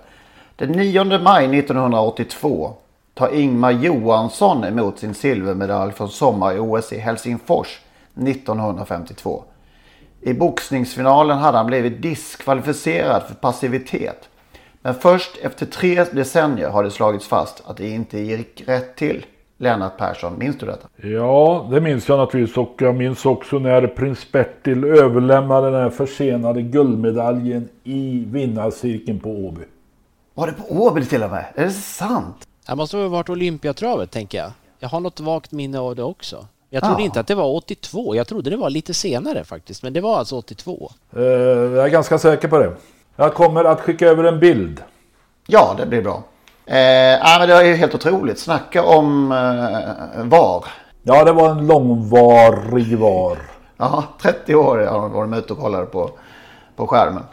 [0.55, 2.73] Den 9 maj 1982
[3.13, 7.79] tar Ingmar Johansson emot sin silvermedalj från sommar i OS i Helsingfors
[8.27, 9.43] 1952.
[10.21, 14.29] I boxningsfinalen hade han blivit diskvalificerad för passivitet.
[14.85, 19.25] Men först efter tre decennier har det slagits fast att det inte gick rätt till.
[19.57, 20.87] Lennart Persson, minns du detta?
[20.95, 25.89] Ja, det minns jag naturligtvis och jag minns också när prins Bertil överlämnade den här
[25.89, 29.61] försenade guldmedaljen i vinnarcirkeln på Åby.
[30.33, 31.45] Var det på Åby till och med?
[31.55, 32.47] Är det sant?
[32.67, 34.51] Det måste ha varit Olympiatravet, tänker jag.
[34.79, 36.47] Jag har något vagt minne av det också.
[36.69, 37.05] Jag trodde Ja.
[37.05, 38.15] inte att det var 82.
[38.15, 40.91] Jag trodde det var lite senare faktiskt, men det var alltså 82.
[41.15, 42.73] Eh, jag är ganska säker på det.
[43.15, 44.83] Jag kommer att skicka över en bild.
[45.47, 46.23] Ja, det blir bra.
[46.65, 48.39] Eh, ja, men det är ju helt otroligt.
[48.39, 50.65] Snacka om eh, VAR.
[51.03, 53.37] Ja, det var en långvarig var.
[53.77, 56.09] Ja, 30 år har var de ute och kollade på,
[56.75, 57.23] på skärmen.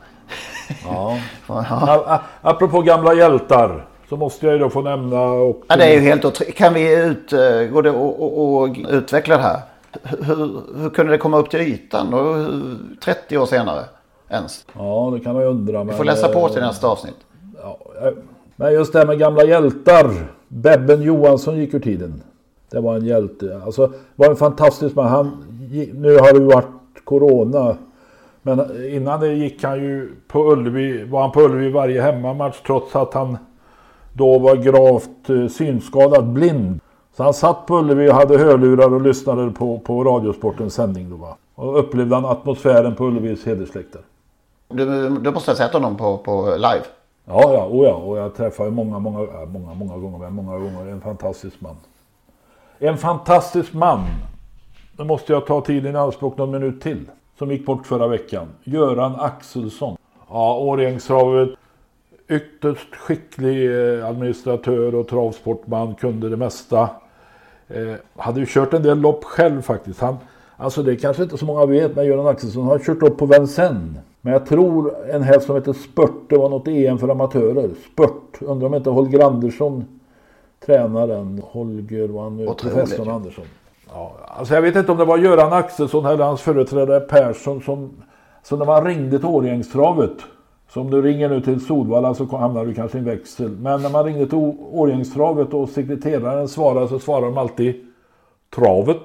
[0.85, 1.19] Ja.
[1.47, 5.63] A- a- Apropå gamla hjältar så måste jag ju då få nämna och...
[5.69, 6.57] Ja, det är ju helt otroligt.
[6.57, 9.61] Kan vi ut, eh, går det att och, och utveckla det här?
[10.03, 13.85] Hur, hur kunde det komma upp till ytan och hur, 30 år senare
[14.33, 14.67] ens?
[14.79, 15.85] Ja, det kan man ju undra.
[15.85, 17.17] Vi får läsa på till eh, nästa avsnitt.
[17.63, 18.13] Ja, eh,
[18.57, 20.11] men just det här med gamla hjältar.
[20.49, 22.23] Bebben Johansson gick ur tiden.
[22.71, 23.61] Det var en hjälte.
[23.65, 25.07] Alltså, var en fantastisk man.
[25.07, 25.45] Han,
[25.95, 27.77] nu har det ju varit corona.
[28.43, 32.97] Men innan det gick han ju på Ullevi, var han på Ullevi varje hemmamatch trots
[32.97, 33.37] att han
[34.13, 36.81] då var gravt eh, synskadad, blind.
[37.17, 41.17] Så han satt på Ullevi och hade hörlurar och lyssnade på, på Radiosportens sändning då
[41.17, 41.37] va.
[41.55, 44.03] Och upplevde han atmosfären på Ullevis hedersläktare.
[44.73, 46.85] Du, du måste ha sett honom på, på live.
[47.25, 50.59] Ja, ja, oh ja, och jag träffar många, många, äh, många, många gånger, men många
[50.59, 51.77] gånger en fantastisk man.
[52.79, 54.01] En fantastisk man.
[54.99, 57.11] Nu måste jag ta tiden i anspråk någon minut till.
[57.39, 58.49] Som gick bort förra veckan.
[58.65, 59.97] Göran Axelsson.
[60.29, 61.49] Ja, Årjängstravet.
[62.29, 65.95] Ytterst skicklig eh, administratör och travsportman.
[65.95, 66.89] Kunde det mesta.
[67.69, 70.01] Eh, hade ju kört en del lopp själv faktiskt.
[70.01, 70.17] Han,
[70.57, 73.27] alltså det är kanske inte så många vet, men Göran Axelsson har kört upp på
[73.27, 73.97] Vincennes.
[74.25, 77.71] Men jag tror en häst som heter Spurt, det var något EM för amatörer.
[77.93, 79.85] Spurt, undrar om inte Holger Andersson
[80.67, 81.43] tränar den.
[81.45, 82.45] Holger, var han nu?
[82.45, 83.13] Ja.
[83.13, 83.45] Andersson.
[83.89, 87.91] Ja, alltså jag vet inte om det var Göran Axelsson eller hans företrädare Persson som...
[88.43, 90.17] Så när man ringde till Årjängstravet.
[90.69, 93.51] Som du ringer nu till Solvalla så hamnar du kanske i en växel.
[93.51, 97.75] Men när man ringde till Årjängstravet och sekreteraren svarade så svarade de alltid
[98.55, 99.03] Travet.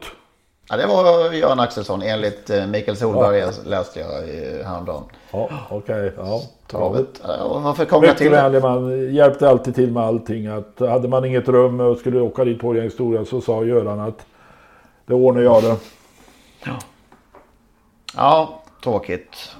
[0.69, 5.03] Ja, det var Göran Axelsson enligt eh, Mikael Solberg läste jag i häromdagen.
[5.31, 6.13] Ja, okej.
[6.17, 7.21] ja, Travet.
[7.27, 8.59] Ja, och varför krångla Mycket till det?
[8.59, 9.13] man.
[9.13, 10.47] Hjälpte alltid till med allting.
[10.47, 14.25] Att hade man inget rum och skulle åka dit på Årjängsstoria så sa Göran att
[15.05, 15.75] det ordnar jag det.
[18.15, 19.55] Ja, tråkigt.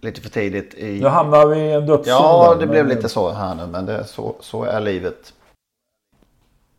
[0.00, 1.00] Lite för tidigt i...
[1.00, 2.12] Nu hamnar vi i en dödszon.
[2.12, 5.32] Ja, det blev lite så här nu, men det så, så är livet.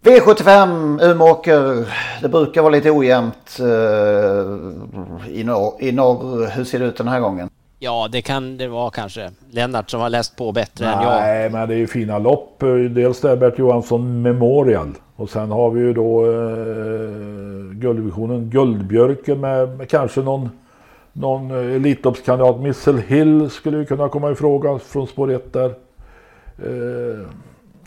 [0.03, 1.87] V75, Umeåker.
[2.21, 3.65] Det brukar vara lite ojämnt eh,
[5.31, 6.55] i, norr, i norr.
[6.55, 7.49] Hur ser det ut den här gången?
[7.79, 9.31] Ja, det kan det vara kanske.
[9.49, 11.21] Lennart som har läst på bättre än jag.
[11.21, 12.59] Nej, men det är ju fina lopp.
[12.89, 14.93] Dels där Bert Johansson Memorial.
[15.15, 20.49] Och sen har vi ju då eh, gulddivisionen Guldbjörken med, med kanske någon,
[21.13, 22.59] någon Elitloppskandidat.
[22.59, 25.73] Missile Hill skulle ju kunna komma i fråga från spår 1 där.
[26.57, 27.27] Eh,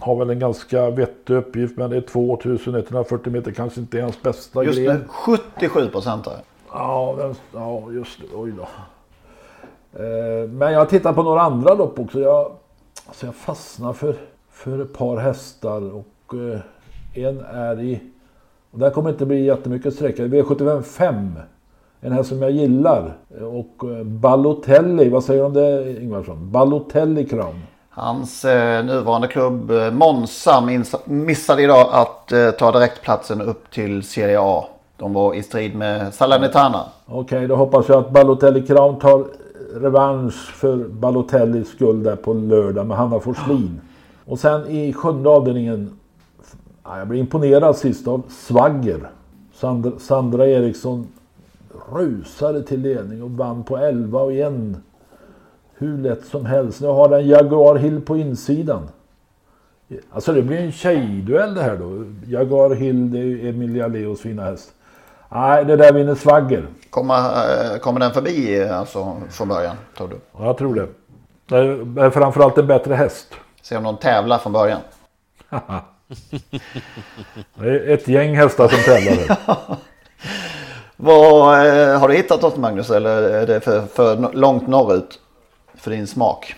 [0.04, 4.64] har väl en ganska vettig uppgift men det är 2140 meter kanske inte hans bästa
[4.64, 4.96] Just gren.
[4.96, 6.28] nu 77 procent.
[6.72, 8.36] Ja, ja just det.
[8.36, 8.62] Oj då.
[10.02, 12.20] Eh, men jag tittar på några andra lopp också.
[12.20, 12.52] Jag,
[13.06, 14.16] alltså jag fastnar för,
[14.50, 16.60] för ett par hästar och eh,
[17.24, 18.00] en är i...
[18.70, 20.24] Och där kommer inte bli jättemycket sträcka.
[20.24, 21.32] V75 5.
[22.00, 23.16] En häst som jag gillar.
[23.40, 26.50] Och eh, Balotelli, vad säger du om det Ingvarsson?
[26.50, 27.60] Balotelli Crown.
[27.96, 30.68] Hans eh, nuvarande klubb eh, Monza
[31.04, 34.64] missade idag att eh, ta direktplatsen upp till Serie A.
[34.96, 36.84] De var i strid med Salernitana.
[37.06, 39.26] Okej, då hoppas jag att Balotelli Crown tar
[39.74, 43.80] revansch för Balotellis skull där på lördag med Hanna Forslin.
[44.26, 45.98] Och sen i sjunde avdelningen.
[46.84, 49.10] ja, Jag blev imponerad sist av Svagger.
[49.54, 51.06] Sandra, Sandra Eriksson
[51.92, 54.76] rusade till ledning och vann på 11 och igen.
[55.76, 56.80] Hur lätt som helst.
[56.80, 58.88] Nu har den Jaguar Hill på insidan.
[60.12, 62.04] Alltså det blir en tjejduell det här då.
[62.26, 64.72] Jaguar Hill, det är Emilia Leos fina häst.
[65.28, 66.66] Nej, det där vinner Svagger.
[66.90, 70.20] Kommer, eh, kommer den förbi eh, alltså, från början, tror du?
[70.38, 70.88] Ja, jag tror det.
[71.46, 71.56] Det
[72.02, 73.34] är framförallt en bättre häst.
[73.62, 74.80] Se om de tävlar från början.
[77.54, 79.38] det är ett gäng hästar som tävlar.
[80.96, 85.20] Vad, eh, har du hittat något Magnus eller är det för, för långt norrut
[85.84, 86.54] för din smak?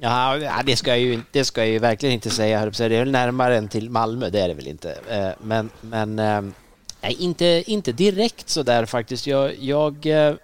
[0.00, 2.64] Ja, det ska jag ju, det ska jag ju verkligen inte säga.
[2.64, 4.98] Det är väl närmare än till Malmö, det är det väl inte.
[5.08, 6.54] Eh, men, men ehm,
[7.00, 9.26] nej, inte, inte direkt så där faktiskt.
[9.26, 10.34] Jag, jag, eh,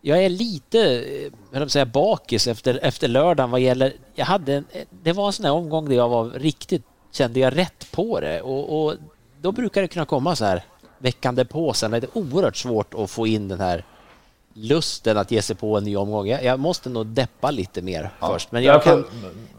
[0.00, 3.92] jag är lite eh, jag säga, bakis efter, efter lördagen vad gäller...
[4.14, 4.64] Jag hade,
[5.02, 6.82] det var en sån här omgång där jag var riktigt,
[7.12, 8.94] kände jag rätt på det och, och
[9.40, 10.62] då brukar det kunna komma så här
[10.98, 13.84] veckan därpå sen är det oerhört svårt att få in den här
[14.54, 16.26] lusten att ge sig på en ny omgång.
[16.26, 18.28] Jag, jag måste nog deppa lite mer ja.
[18.32, 18.52] först.
[18.52, 19.04] Men jag kan...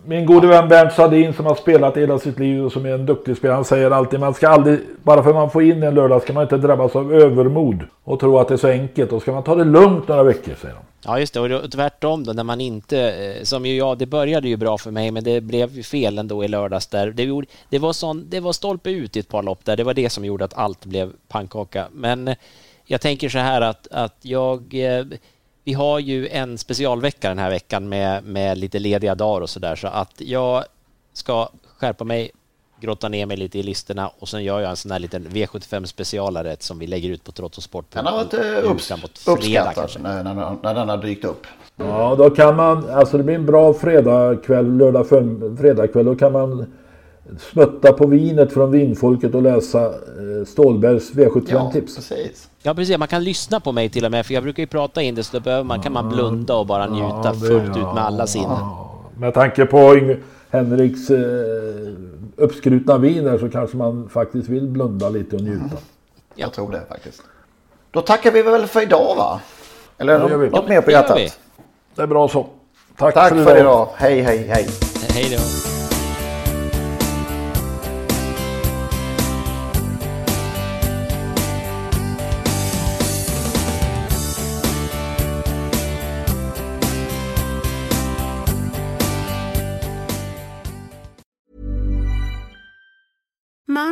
[0.06, 3.06] Min gode vän Bernt Sadin som har spelat hela sitt liv och som är en
[3.06, 3.56] duktig spelare.
[3.56, 6.34] Han säger alltid man ska aldrig, bara för att man får in en lördag ska
[6.34, 9.10] man inte drabbas av övermod och tro att det är så enkelt.
[9.10, 10.82] Då ska man ta det lugnt några veckor säger de.
[11.06, 14.48] Ja just det och tvärtom då när man inte, eh, som ju jag, det började
[14.48, 17.12] ju bra för mig men det blev ju fel ändå i lördags där.
[17.12, 19.84] Det, gjorde, det, var, sån, det var stolpe ut i ett par lopp där, det
[19.84, 21.88] var det som gjorde att allt blev pannkaka.
[21.92, 22.36] Men eh,
[22.86, 25.06] jag tänker så här att, att jag, eh,
[25.64, 29.60] vi har ju en specialvecka den här veckan med, med lite lediga dagar och så
[29.60, 30.64] där så att jag
[31.14, 32.32] ska skärpa mig
[32.84, 35.86] grotta ner mig lite i listorna och sen gör jag en sån här liten V75
[35.86, 37.86] specialare som vi lägger ut på Trottosport.
[37.90, 38.92] Den har varit eh, upps
[39.28, 41.48] uppskattad när, när, när den har dykt upp.
[41.76, 45.08] Ja, då kan man, alltså det blir en bra fredagkväll, lördag
[45.60, 46.74] fredagkväll, då kan man
[47.40, 51.50] smutta på vinet från vinfolket och läsa eh, Stålbergs V75-tips.
[51.50, 52.50] Ja, precis.
[52.62, 52.98] Ja, precis.
[52.98, 55.24] Man kan lyssna på mig till och med, för jag brukar ju prata in det,
[55.24, 58.06] så då behöver man, kan man blunda och bara njuta ja, det, fullt ut med
[58.06, 58.50] alla sinnen.
[58.50, 59.02] Ja.
[59.18, 60.02] Med tanke på
[60.50, 61.20] Henriks eh,
[62.36, 65.64] uppskrutna viner så kanske man faktiskt vill blunda lite och njuta.
[65.64, 65.78] Mm.
[66.36, 67.22] Jag tror det faktiskt.
[67.92, 69.42] Då tackar vi väl för idag va?
[69.98, 71.40] Eller ja, något, något mer på hjärtat?
[71.96, 72.48] Det är bra så.
[72.98, 73.88] Tack, Tack för, för idag.
[73.96, 74.68] Hej hej hej.
[75.10, 75.73] Hej då.